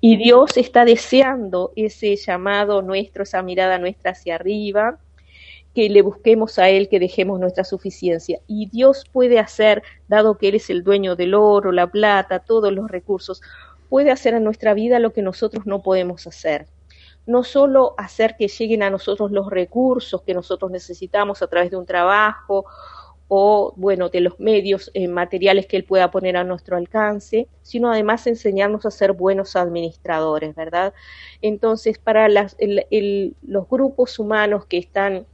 Y 0.00 0.16
Dios 0.16 0.56
está 0.56 0.84
deseando 0.84 1.72
ese 1.76 2.16
llamado 2.16 2.82
nuestro, 2.82 3.22
esa 3.22 3.42
mirada 3.42 3.78
nuestra 3.78 4.10
hacia 4.10 4.34
arriba, 4.34 4.98
que 5.74 5.88
le 5.88 6.02
busquemos 6.02 6.58
a 6.58 6.68
Él, 6.68 6.88
que 6.88 6.98
dejemos 6.98 7.38
nuestra 7.38 7.62
suficiencia. 7.62 8.40
Y 8.46 8.68
Dios 8.70 9.04
puede 9.12 9.38
hacer, 9.38 9.82
dado 10.08 10.36
que 10.36 10.48
Él 10.48 10.56
es 10.56 10.70
el 10.70 10.82
dueño 10.82 11.16
del 11.16 11.34
oro, 11.34 11.70
la 11.70 11.86
plata, 11.86 12.40
todos 12.40 12.72
los 12.72 12.90
recursos, 12.90 13.40
puede 13.88 14.10
hacer 14.10 14.34
en 14.34 14.44
nuestra 14.44 14.74
vida 14.74 14.98
lo 14.98 15.12
que 15.12 15.22
nosotros 15.22 15.66
no 15.66 15.82
podemos 15.82 16.26
hacer. 16.26 16.66
No 17.26 17.44
solo 17.44 17.94
hacer 17.98 18.36
que 18.36 18.48
lleguen 18.48 18.82
a 18.82 18.90
nosotros 18.90 19.32
los 19.32 19.50
recursos 19.50 20.22
que 20.22 20.32
nosotros 20.32 20.70
necesitamos 20.70 21.42
a 21.42 21.46
través 21.48 21.70
de 21.70 21.76
un 21.76 21.86
trabajo 21.86 22.64
o, 23.28 23.72
bueno, 23.76 24.08
de 24.08 24.20
los 24.20 24.38
medios 24.38 24.90
eh, 24.94 25.08
materiales 25.08 25.66
que 25.66 25.76
él 25.76 25.84
pueda 25.84 26.10
poner 26.10 26.36
a 26.36 26.44
nuestro 26.44 26.76
alcance, 26.76 27.48
sino 27.62 27.90
además 27.90 28.26
enseñarnos 28.26 28.86
a 28.86 28.90
ser 28.90 29.12
buenos 29.12 29.56
administradores, 29.56 30.54
¿verdad? 30.54 30.94
Entonces, 31.42 31.98
para 31.98 32.28
las, 32.28 32.56
los 33.42 33.68
grupos 33.68 34.18
humanos 34.18 34.66
que 34.66 34.78
están 34.78 35.26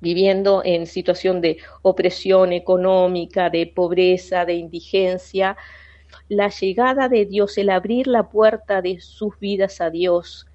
viviendo 0.00 0.62
en 0.64 0.86
situación 0.86 1.40
de 1.40 1.58
opresión 1.82 2.52
económica, 2.52 3.50
de 3.50 3.66
pobreza, 3.66 4.44
de 4.44 4.54
indigencia, 4.54 5.56
la 6.28 6.48
llegada 6.48 7.08
de 7.08 7.26
Dios, 7.26 7.58
el 7.58 7.70
abrir 7.70 8.06
la 8.06 8.28
puerta 8.28 8.82
de 8.82 9.00
sus 9.00 9.38
vidas 9.38 9.80
a 9.80 9.90
Dios, 9.90 10.46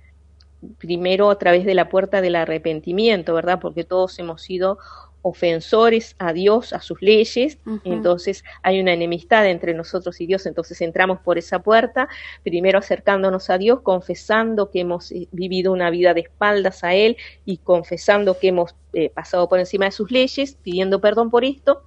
primero 0.77 1.29
a 1.29 1.37
través 1.37 1.65
de 1.65 1.73
la 1.73 1.89
puerta 1.89 2.21
del 2.21 2.35
arrepentimiento, 2.35 3.33
¿verdad? 3.33 3.59
Porque 3.59 3.83
todos 3.83 4.17
hemos 4.19 4.41
sido 4.41 4.77
ofensores 5.23 6.15
a 6.19 6.33
Dios, 6.33 6.73
a 6.73 6.81
sus 6.81 7.01
leyes, 7.01 7.57
entonces 7.85 8.43
hay 8.61 8.79
una 8.79 8.93
enemistad 8.93 9.47
entre 9.49 9.73
nosotros 9.73 10.19
y 10.21 10.27
Dios, 10.27 10.45
entonces 10.45 10.79
entramos 10.81 11.19
por 11.21 11.37
esa 11.37 11.59
puerta, 11.59 12.09
primero 12.43 12.77
acercándonos 12.77 13.49
a 13.49 13.57
Dios, 13.57 13.81
confesando 13.81 14.69
que 14.69 14.81
hemos 14.81 15.11
eh, 15.11 15.27
vivido 15.31 15.71
una 15.71 15.89
vida 15.89 16.13
de 16.13 16.21
espaldas 16.21 16.83
a 16.83 16.93
Él 16.93 17.17
y 17.45 17.57
confesando 17.57 18.37
que 18.37 18.49
hemos 18.49 18.75
eh, 18.91 19.09
pasado 19.09 19.49
por 19.49 19.59
encima 19.59 19.85
de 19.85 19.91
sus 19.91 20.11
leyes, 20.11 20.57
pidiendo 20.61 20.99
perdón 21.01 21.31
por 21.31 21.45
esto, 21.45 21.83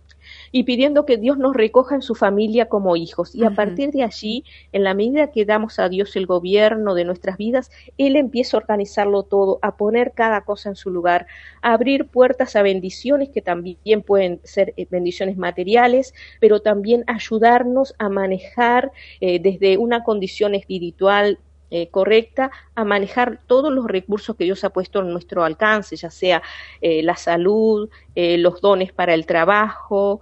y 0.52 0.64
pidiendo 0.64 1.06
que 1.06 1.16
Dios 1.16 1.38
nos 1.38 1.54
recoja 1.54 1.94
en 1.94 2.02
su 2.02 2.14
familia 2.14 2.68
como 2.68 2.96
hijos. 2.96 3.35
Y 3.35 3.44
a 3.44 3.50
partir 3.50 3.90
de 3.90 4.02
allí, 4.02 4.44
en 4.72 4.85
la 4.85 4.94
medida 4.94 5.30
que 5.30 5.44
damos 5.44 5.78
a 5.78 5.88
Dios 5.88 6.16
el 6.16 6.26
gobierno 6.26 6.94
de 6.94 7.04
nuestras 7.04 7.37
vidas, 7.37 7.70
Él 7.98 8.16
empieza 8.16 8.56
a 8.56 8.61
organizarlo 8.61 9.22
todo, 9.22 9.59
a 9.62 9.76
poner 9.76 10.12
cada 10.12 10.42
cosa 10.42 10.68
en 10.68 10.76
su 10.76 10.90
lugar, 10.90 11.26
a 11.62 11.72
abrir 11.72 12.06
puertas 12.06 12.56
a 12.56 12.62
bendiciones 12.62 13.28
que 13.30 13.42
también 13.42 14.02
pueden 14.02 14.40
ser 14.44 14.74
eh, 14.76 14.87
bendiciones 14.90 15.37
materiales, 15.37 16.14
pero 16.40 16.61
también 16.61 17.04
ayudarnos 17.06 17.94
a 17.98 18.09
manejar 18.09 18.92
eh, 19.20 19.38
desde 19.38 19.78
una 19.78 20.04
condición 20.04 20.54
espiritual 20.54 21.38
eh, 21.70 21.88
correcta 21.88 22.52
a 22.76 22.85
manejar 22.85 23.40
todos 23.48 23.72
los 23.72 23.87
recursos 23.87 24.37
que 24.37 24.44
Dios 24.44 24.62
ha 24.62 24.70
puesto 24.70 25.00
en 25.00 25.12
nuestro 25.12 25.42
alcance, 25.42 25.96
ya 25.96 26.11
sea 26.11 26.40
eh, 26.81 27.02
la 27.02 27.16
salud, 27.16 27.90
eh, 28.14 28.38
los 28.38 28.61
dones 28.61 28.92
para 28.92 29.14
el 29.14 29.26
trabajo, 29.26 30.20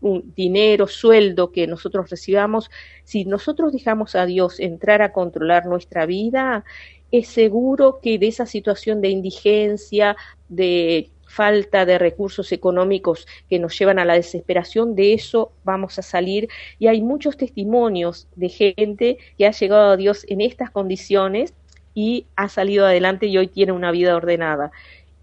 un 0.00 0.32
dinero, 0.36 0.86
sueldo 0.86 1.50
que 1.50 1.66
nosotros 1.66 2.08
recibamos. 2.08 2.70
Si 3.02 3.24
nosotros 3.24 3.72
dejamos 3.72 4.14
a 4.14 4.24
Dios 4.24 4.60
entrar 4.60 5.02
a 5.02 5.12
controlar 5.12 5.66
nuestra 5.66 6.06
vida, 6.06 6.64
es 7.10 7.26
seguro 7.26 7.98
que 8.00 8.18
de 8.20 8.28
esa 8.28 8.46
situación 8.46 9.00
de 9.00 9.08
indigencia, 9.08 10.16
de 10.48 11.10
falta 11.30 11.86
de 11.86 11.96
recursos 11.96 12.50
económicos 12.50 13.26
que 13.48 13.60
nos 13.60 13.78
llevan 13.78 14.00
a 14.00 14.04
la 14.04 14.14
desesperación, 14.14 14.96
de 14.96 15.14
eso 15.14 15.52
vamos 15.62 15.98
a 15.98 16.02
salir. 16.02 16.48
Y 16.80 16.88
hay 16.88 17.00
muchos 17.02 17.36
testimonios 17.36 18.26
de 18.34 18.48
gente 18.48 19.18
que 19.38 19.46
ha 19.46 19.52
llegado 19.52 19.90
a 19.90 19.96
Dios 19.96 20.26
en 20.28 20.40
estas 20.40 20.70
condiciones 20.70 21.54
y 21.94 22.26
ha 22.34 22.48
salido 22.48 22.84
adelante 22.84 23.26
y 23.26 23.38
hoy 23.38 23.46
tiene 23.46 23.72
una 23.72 23.92
vida 23.92 24.16
ordenada. 24.16 24.72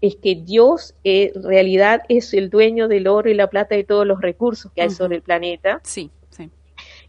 es 0.00 0.14
que 0.14 0.36
Dios 0.36 0.94
eh, 1.02 1.32
en 1.34 1.42
realidad 1.42 2.02
es 2.08 2.32
el 2.32 2.50
dueño 2.50 2.86
del 2.86 3.08
oro 3.08 3.28
y 3.28 3.34
la 3.34 3.48
plata 3.48 3.76
y 3.76 3.82
todos 3.82 4.06
los 4.06 4.20
recursos 4.20 4.70
que 4.72 4.82
hay 4.82 4.90
sobre 4.90 5.16
el 5.16 5.22
planeta. 5.22 5.80
Sí. 5.82 6.10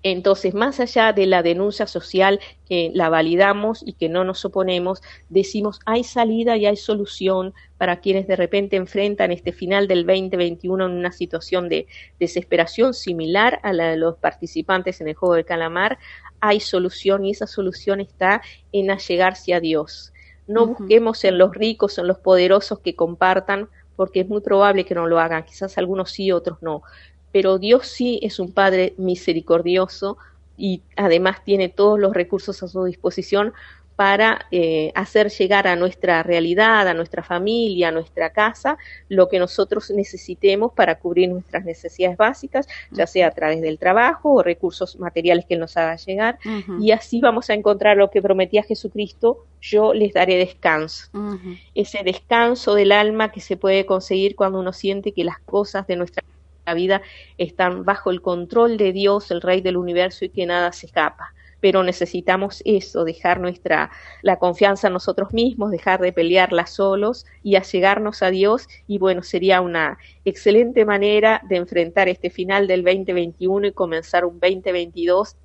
Entonces, 0.01 0.53
más 0.53 0.79
allá 0.79 1.11
de 1.11 1.25
la 1.25 1.43
denuncia 1.43 1.85
social 1.85 2.39
que 2.67 2.89
la 2.93 3.09
validamos 3.09 3.83
y 3.85 3.93
que 3.93 4.07
no 4.07 4.23
nos 4.23 4.45
oponemos, 4.45 5.01
decimos 5.27 5.81
hay 5.85 6.05
salida 6.05 6.55
y 6.55 6.65
hay 6.65 6.77
solución 6.77 7.53
para 7.77 7.99
quienes 7.99 8.25
de 8.27 8.37
repente 8.37 8.77
enfrentan 8.77 9.31
este 9.31 9.51
final 9.51 9.87
del 9.87 10.05
2021 10.05 10.85
en 10.85 10.91
una 10.91 11.11
situación 11.11 11.67
de 11.67 11.87
desesperación 12.19 12.93
similar 12.93 13.59
a 13.63 13.73
la 13.73 13.89
de 13.89 13.97
los 13.97 14.17
participantes 14.17 15.01
en 15.01 15.09
el 15.09 15.15
juego 15.15 15.35
del 15.35 15.45
calamar. 15.45 15.99
Hay 16.39 16.61
solución 16.61 17.25
y 17.25 17.31
esa 17.31 17.47
solución 17.47 17.99
está 17.99 18.41
en 18.71 18.91
allegarse 18.91 19.53
a 19.53 19.59
Dios. 19.59 20.13
No 20.47 20.65
busquemos 20.65 21.23
en 21.25 21.37
los 21.37 21.53
ricos, 21.53 21.97
en 21.97 22.07
los 22.07 22.19
poderosos 22.19 22.79
que 22.79 22.95
compartan, 22.95 23.69
porque 23.95 24.21
es 24.21 24.29
muy 24.29 24.39
probable 24.39 24.85
que 24.85 24.95
no 24.95 25.07
lo 25.07 25.19
hagan. 25.19 25.43
Quizás 25.43 25.77
algunos 25.77 26.09
sí, 26.11 26.31
otros 26.31 26.59
no 26.61 26.83
pero 27.31 27.57
Dios 27.57 27.87
sí 27.87 28.19
es 28.21 28.39
un 28.39 28.51
Padre 28.51 28.93
misericordioso 28.97 30.17
y 30.57 30.81
además 30.95 31.43
tiene 31.43 31.69
todos 31.69 31.99
los 31.99 32.13
recursos 32.13 32.61
a 32.63 32.67
su 32.67 32.83
disposición 32.83 33.53
para 33.99 34.45
eh, 34.51 34.93
hacer 34.95 35.29
llegar 35.29 35.67
a 35.67 35.75
nuestra 35.75 36.23
realidad, 36.23 36.87
a 36.87 36.93
nuestra 36.93 37.21
familia, 37.21 37.89
a 37.89 37.91
nuestra 37.91 38.29
casa, 38.29 38.77
lo 39.09 39.27
que 39.27 39.39
nosotros 39.39 39.91
necesitemos 39.91 40.71
para 40.71 40.99
cubrir 40.99 41.27
nuestras 41.27 41.65
necesidades 41.65 42.15
básicas, 42.15 42.65
ya 42.91 43.05
sea 43.07 43.27
a 43.27 43.31
través 43.31 43.59
del 43.59 43.77
trabajo 43.77 44.35
o 44.35 44.41
recursos 44.41 44.97
materiales 44.99 45.43
que 45.43 45.57
nos 45.57 45.75
haga 45.75 45.97
llegar. 45.97 46.39
Y 46.79 46.91
así 46.91 47.19
vamos 47.19 47.49
a 47.49 47.55
encontrar 47.55 47.97
lo 47.97 48.09
que 48.09 48.21
prometía 48.21 48.63
Jesucristo, 48.63 49.45
yo 49.59 49.93
les 49.93 50.13
daré 50.13 50.37
descanso. 50.37 51.09
Ese 51.75 52.01
descanso 52.05 52.75
del 52.75 52.93
alma 52.93 53.33
que 53.33 53.41
se 53.41 53.57
puede 53.57 53.85
conseguir 53.85 54.37
cuando 54.37 54.61
uno 54.61 54.71
siente 54.71 55.11
que 55.11 55.25
las 55.25 55.39
cosas 55.39 55.85
de 55.87 55.97
nuestra 55.97 56.23
vida 56.73 57.01
están 57.37 57.85
bajo 57.85 58.11
el 58.11 58.21
control 58.21 58.77
de 58.77 58.93
Dios, 58.93 59.31
el 59.31 59.41
Rey 59.41 59.61
del 59.61 59.77
universo, 59.77 60.25
y 60.25 60.29
que 60.29 60.45
nada 60.45 60.71
se 60.71 60.87
escapa. 60.87 61.33
Pero 61.61 61.83
necesitamos 61.83 62.61
eso, 62.65 63.03
dejar 63.03 63.39
nuestra 63.39 63.91
la 64.21 64.39
confianza 64.39 64.87
en 64.87 64.93
nosotros 64.93 65.33
mismos, 65.33 65.71
dejar 65.71 65.99
de 65.99 66.13
pelearla 66.13 66.65
solos 66.65 67.25
y 67.43 67.57
allegarnos 67.57 68.23
a 68.23 68.29
Dios. 68.29 68.67
Y 68.87 68.97
bueno, 68.97 69.23
sería 69.23 69.59
una 69.59 69.97
excelente 70.23 70.85
manera 70.85 71.41
de 71.49 71.57
enfrentar 71.57 72.07
este 72.07 72.29
final 72.29 72.67
del 72.67 72.83
2021 72.83 73.67
y 73.67 73.71
comenzar 73.73 74.23
un 74.23 74.39
2022 74.39 75.35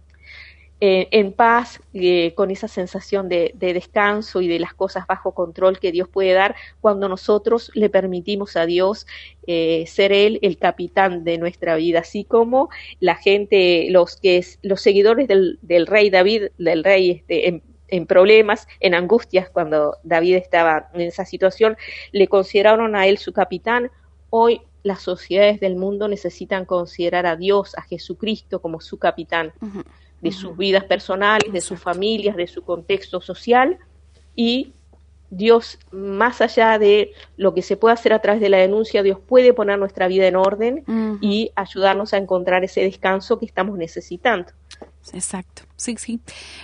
eh, 0.80 1.08
en 1.12 1.32
paz, 1.32 1.80
eh, 1.94 2.34
con 2.34 2.50
esa 2.50 2.66
sensación 2.66 3.28
de, 3.28 3.54
descanso 3.54 4.40
y 4.40 4.48
de 4.48 4.58
las 4.58 4.74
cosas 4.74 5.06
bajo 5.06 5.32
control 5.32 5.78
que 5.78 5.92
Dios 5.92 6.08
puede 6.08 6.32
dar 6.32 6.56
cuando 6.80 7.08
nosotros 7.08 7.70
le 7.74 7.88
permitimos 7.88 8.56
a 8.56 8.66
Dios 8.66 9.06
eh, 9.46 9.84
ser 9.86 10.12
Él 10.12 10.40
el 10.42 10.58
capitán 10.58 11.22
de 11.22 11.38
nuestra 11.38 11.76
vida, 11.76 12.00
así 12.00 12.24
como 12.24 12.70
la 12.98 13.14
gente, 13.14 13.86
los 13.90 14.16
que 14.16 14.44
los 14.62 14.80
seguidores 14.80 15.28
del, 15.28 15.86
rey 15.86 16.10
David, 16.10 16.48
del 16.58 16.82
rey 16.82 17.10
este, 17.12 17.62
en 17.88 18.06
problemas, 18.06 18.66
en 18.80 18.94
angustias, 18.94 19.48
cuando 19.50 19.96
David 20.02 20.34
estaba 20.34 20.90
en 20.92 21.02
esa 21.02 21.24
situación, 21.24 21.76
le 22.10 22.26
consideraron 22.26 22.96
a 22.96 23.06
él 23.06 23.18
su 23.18 23.32
capitán. 23.32 23.90
Hoy 24.28 24.60
las 24.82 25.02
sociedades 25.02 25.60
del 25.60 25.76
mundo 25.76 26.08
necesitan 26.08 26.64
considerar 26.64 27.26
a 27.26 27.36
Dios, 27.36 27.74
a 27.78 27.82
Jesucristo 27.82 28.60
como 28.60 28.80
su 28.80 28.98
capitán 28.98 29.52
de 30.24 30.32
sus 30.32 30.56
vidas 30.56 30.84
personales, 30.84 31.52
de 31.52 31.60
sus 31.60 31.78
familias, 31.78 32.34
de 32.34 32.46
su 32.46 32.62
contexto 32.62 33.20
social. 33.20 33.78
Y 34.34 34.72
Dios, 35.28 35.78
más 35.92 36.40
allá 36.40 36.78
de 36.78 37.12
lo 37.36 37.52
que 37.52 37.60
se 37.60 37.76
puede 37.76 37.92
hacer 37.92 38.14
a 38.14 38.20
través 38.20 38.40
de 38.40 38.48
la 38.48 38.56
denuncia, 38.56 39.02
Dios 39.02 39.18
puede 39.20 39.52
poner 39.52 39.78
nuestra 39.78 40.08
vida 40.08 40.26
en 40.26 40.36
orden 40.36 40.82
y 41.20 41.52
ayudarnos 41.54 42.14
a 42.14 42.16
encontrar 42.16 42.64
ese 42.64 42.80
descanso 42.80 43.38
que 43.38 43.44
estamos 43.44 43.76
necesitando. 43.76 44.50
Exacto, 45.12 45.64
sí, 45.76 45.94
sí. 45.98 46.20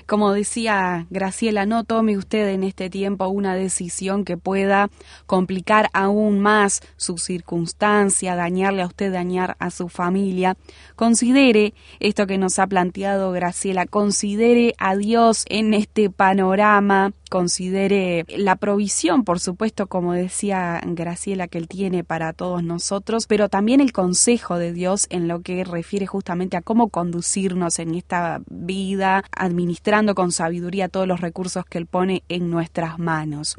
Como 0.07 0.33
decía 0.33 1.07
Graciela, 1.11 1.67
no 1.67 1.85
tome 1.85 2.17
usted 2.17 2.49
en 2.49 2.63
este 2.63 2.91
tiempo 2.91 3.27
una 3.29 3.55
decisión 3.55 4.25
que 4.25 4.37
pueda 4.37 4.91
complicar 5.27 5.89
aún 5.93 6.41
más 6.41 6.81
su 6.97 7.19
circunstancia, 7.19 8.37
dañarle 8.37 8.83
a 8.83 8.87
usted, 8.87 9.13
dañar 9.13 9.57
a 9.59 9.71
su 9.71 9.89
familia. 9.89 10.57
Considere 10.97 11.75
esto 11.99 12.27
que 12.27 12.39
nos 12.39 12.59
ha 12.59 12.67
planteado 12.67 13.33
Graciela, 13.33 13.87
considere 13.87 14.75
a 14.79 14.97
Dios 14.97 15.45
en 15.49 15.75
este 15.75 16.11
panorama, 16.11 17.13
considere 17.31 18.27
la 18.29 18.57
provisión, 18.57 19.25
por 19.25 19.41
supuesto, 19.41 19.87
como 19.87 20.13
decía 20.13 20.81
Graciela, 20.85 21.49
que 21.49 21.59
Él 21.59 21.69
tiene 21.69 22.05
para 22.05 22.33
todos 22.33 22.63
nosotros, 22.63 23.27
pero 23.27 23.49
también 23.49 23.81
el 23.81 23.93
consejo 23.93 24.59
de 24.59 24.73
Dios 24.73 25.07
en 25.11 25.29
lo 25.29 25.41
que 25.41 25.65
refiere 25.65 26.07
justamente 26.07 26.57
a 26.57 26.63
cómo 26.63 26.89
conducirnos 26.89 27.79
en 27.79 27.95
esta 27.95 28.43
vida, 28.49 29.00
administrando 29.03 30.15
con 30.15 30.33
sabiduría 30.33 30.89
todos 30.89 31.07
los 31.07 31.21
recursos 31.21 31.65
que 31.65 31.79
Él 31.79 31.87
pone 31.87 32.23
en 32.29 32.51
nuestras 32.51 32.99
manos. 32.99 33.57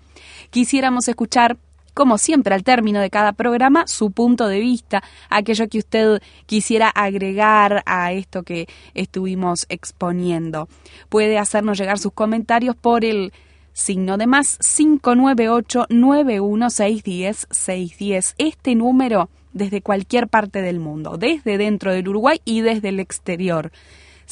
Quisiéramos 0.49 1.07
escuchar 1.07 1.57
como 1.93 2.17
siempre 2.17 2.55
al 2.55 2.63
término 2.63 2.99
de 2.99 3.09
cada 3.09 3.33
programa, 3.33 3.85
su 3.87 4.11
punto 4.11 4.47
de 4.47 4.59
vista, 4.59 5.03
aquello 5.29 5.67
que 5.67 5.79
usted 5.79 6.21
quisiera 6.45 6.89
agregar 6.89 7.83
a 7.85 8.13
esto 8.13 8.43
que 8.43 8.67
estuvimos 8.93 9.65
exponiendo. 9.69 10.69
Puede 11.09 11.37
hacernos 11.37 11.77
llegar 11.77 11.99
sus 11.99 12.13
comentarios 12.13 12.75
por 12.75 13.03
el 13.03 13.33
signo 13.73 14.17
de 14.17 14.27
más 14.27 14.57
598 14.59 15.87
91610 15.89 17.47
610. 17.49 18.35
Este 18.37 18.75
número 18.75 19.29
desde 19.53 19.81
cualquier 19.81 20.27
parte 20.27 20.61
del 20.61 20.79
mundo, 20.79 21.17
desde 21.17 21.57
dentro 21.57 21.91
del 21.91 22.07
Uruguay 22.07 22.39
y 22.45 22.61
desde 22.61 22.89
el 22.89 22.99
exterior. 22.99 23.71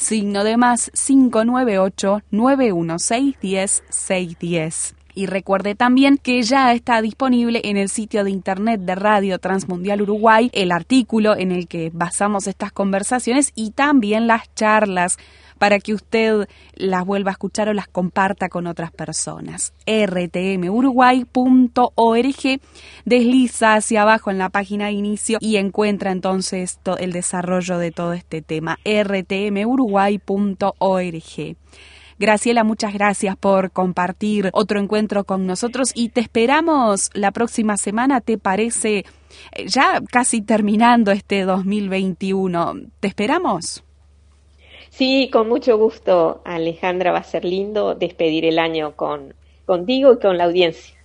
Signo 0.00 0.44
de 0.44 0.56
más 0.56 0.90
598 0.94 2.22
91610 2.30 3.84
610. 3.90 4.94
Y 5.14 5.26
recuerde 5.26 5.74
también 5.74 6.16
que 6.16 6.42
ya 6.42 6.72
está 6.72 7.02
disponible 7.02 7.60
en 7.64 7.76
el 7.76 7.90
sitio 7.90 8.24
de 8.24 8.30
internet 8.30 8.80
de 8.80 8.94
Radio 8.94 9.38
Transmundial 9.38 10.00
Uruguay 10.00 10.50
el 10.54 10.72
artículo 10.72 11.36
en 11.36 11.52
el 11.52 11.68
que 11.68 11.90
basamos 11.92 12.46
estas 12.46 12.72
conversaciones 12.72 13.52
y 13.54 13.72
también 13.72 14.26
las 14.26 14.52
charlas 14.54 15.18
para 15.60 15.78
que 15.78 15.92
usted 15.92 16.48
las 16.74 17.04
vuelva 17.04 17.30
a 17.30 17.32
escuchar 17.32 17.68
o 17.68 17.74
las 17.74 17.86
comparta 17.86 18.48
con 18.48 18.66
otras 18.66 18.90
personas. 18.92 19.74
rtmuruguay.org 19.86 22.60
desliza 23.04 23.74
hacia 23.74 24.00
abajo 24.00 24.30
en 24.30 24.38
la 24.38 24.48
página 24.48 24.86
de 24.86 24.92
inicio 24.92 25.36
y 25.38 25.56
encuentra 25.56 26.12
entonces 26.12 26.80
el 26.98 27.12
desarrollo 27.12 27.76
de 27.76 27.92
todo 27.92 28.14
este 28.14 28.40
tema. 28.40 28.78
rtmuruguay.org. 28.86 31.56
Graciela, 32.18 32.64
muchas 32.64 32.94
gracias 32.94 33.36
por 33.36 33.70
compartir 33.70 34.48
otro 34.54 34.80
encuentro 34.80 35.24
con 35.24 35.46
nosotros 35.46 35.92
y 35.94 36.08
te 36.08 36.22
esperamos 36.22 37.10
la 37.12 37.32
próxima 37.32 37.76
semana, 37.76 38.22
¿te 38.22 38.38
parece? 38.38 39.04
Ya 39.66 40.00
casi 40.10 40.40
terminando 40.40 41.12
este 41.12 41.44
2021. 41.44 42.76
¿Te 43.00 43.08
esperamos? 43.08 43.84
Sí, 44.90 45.30
con 45.32 45.48
mucho 45.48 45.78
gusto, 45.78 46.42
Alejandra. 46.44 47.12
Va 47.12 47.18
a 47.18 47.24
ser 47.24 47.44
lindo 47.44 47.94
despedir 47.94 48.44
el 48.44 48.58
año 48.58 48.96
con, 48.96 49.34
contigo 49.64 50.12
y 50.12 50.18
con 50.18 50.36
la 50.36 50.44
audiencia. 50.44 50.96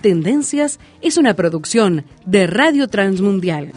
Tendencias 0.00 0.78
es 1.02 1.18
una 1.18 1.34
producción 1.34 2.04
de 2.24 2.46
Radio 2.46 2.86
Transmundial. 2.86 3.72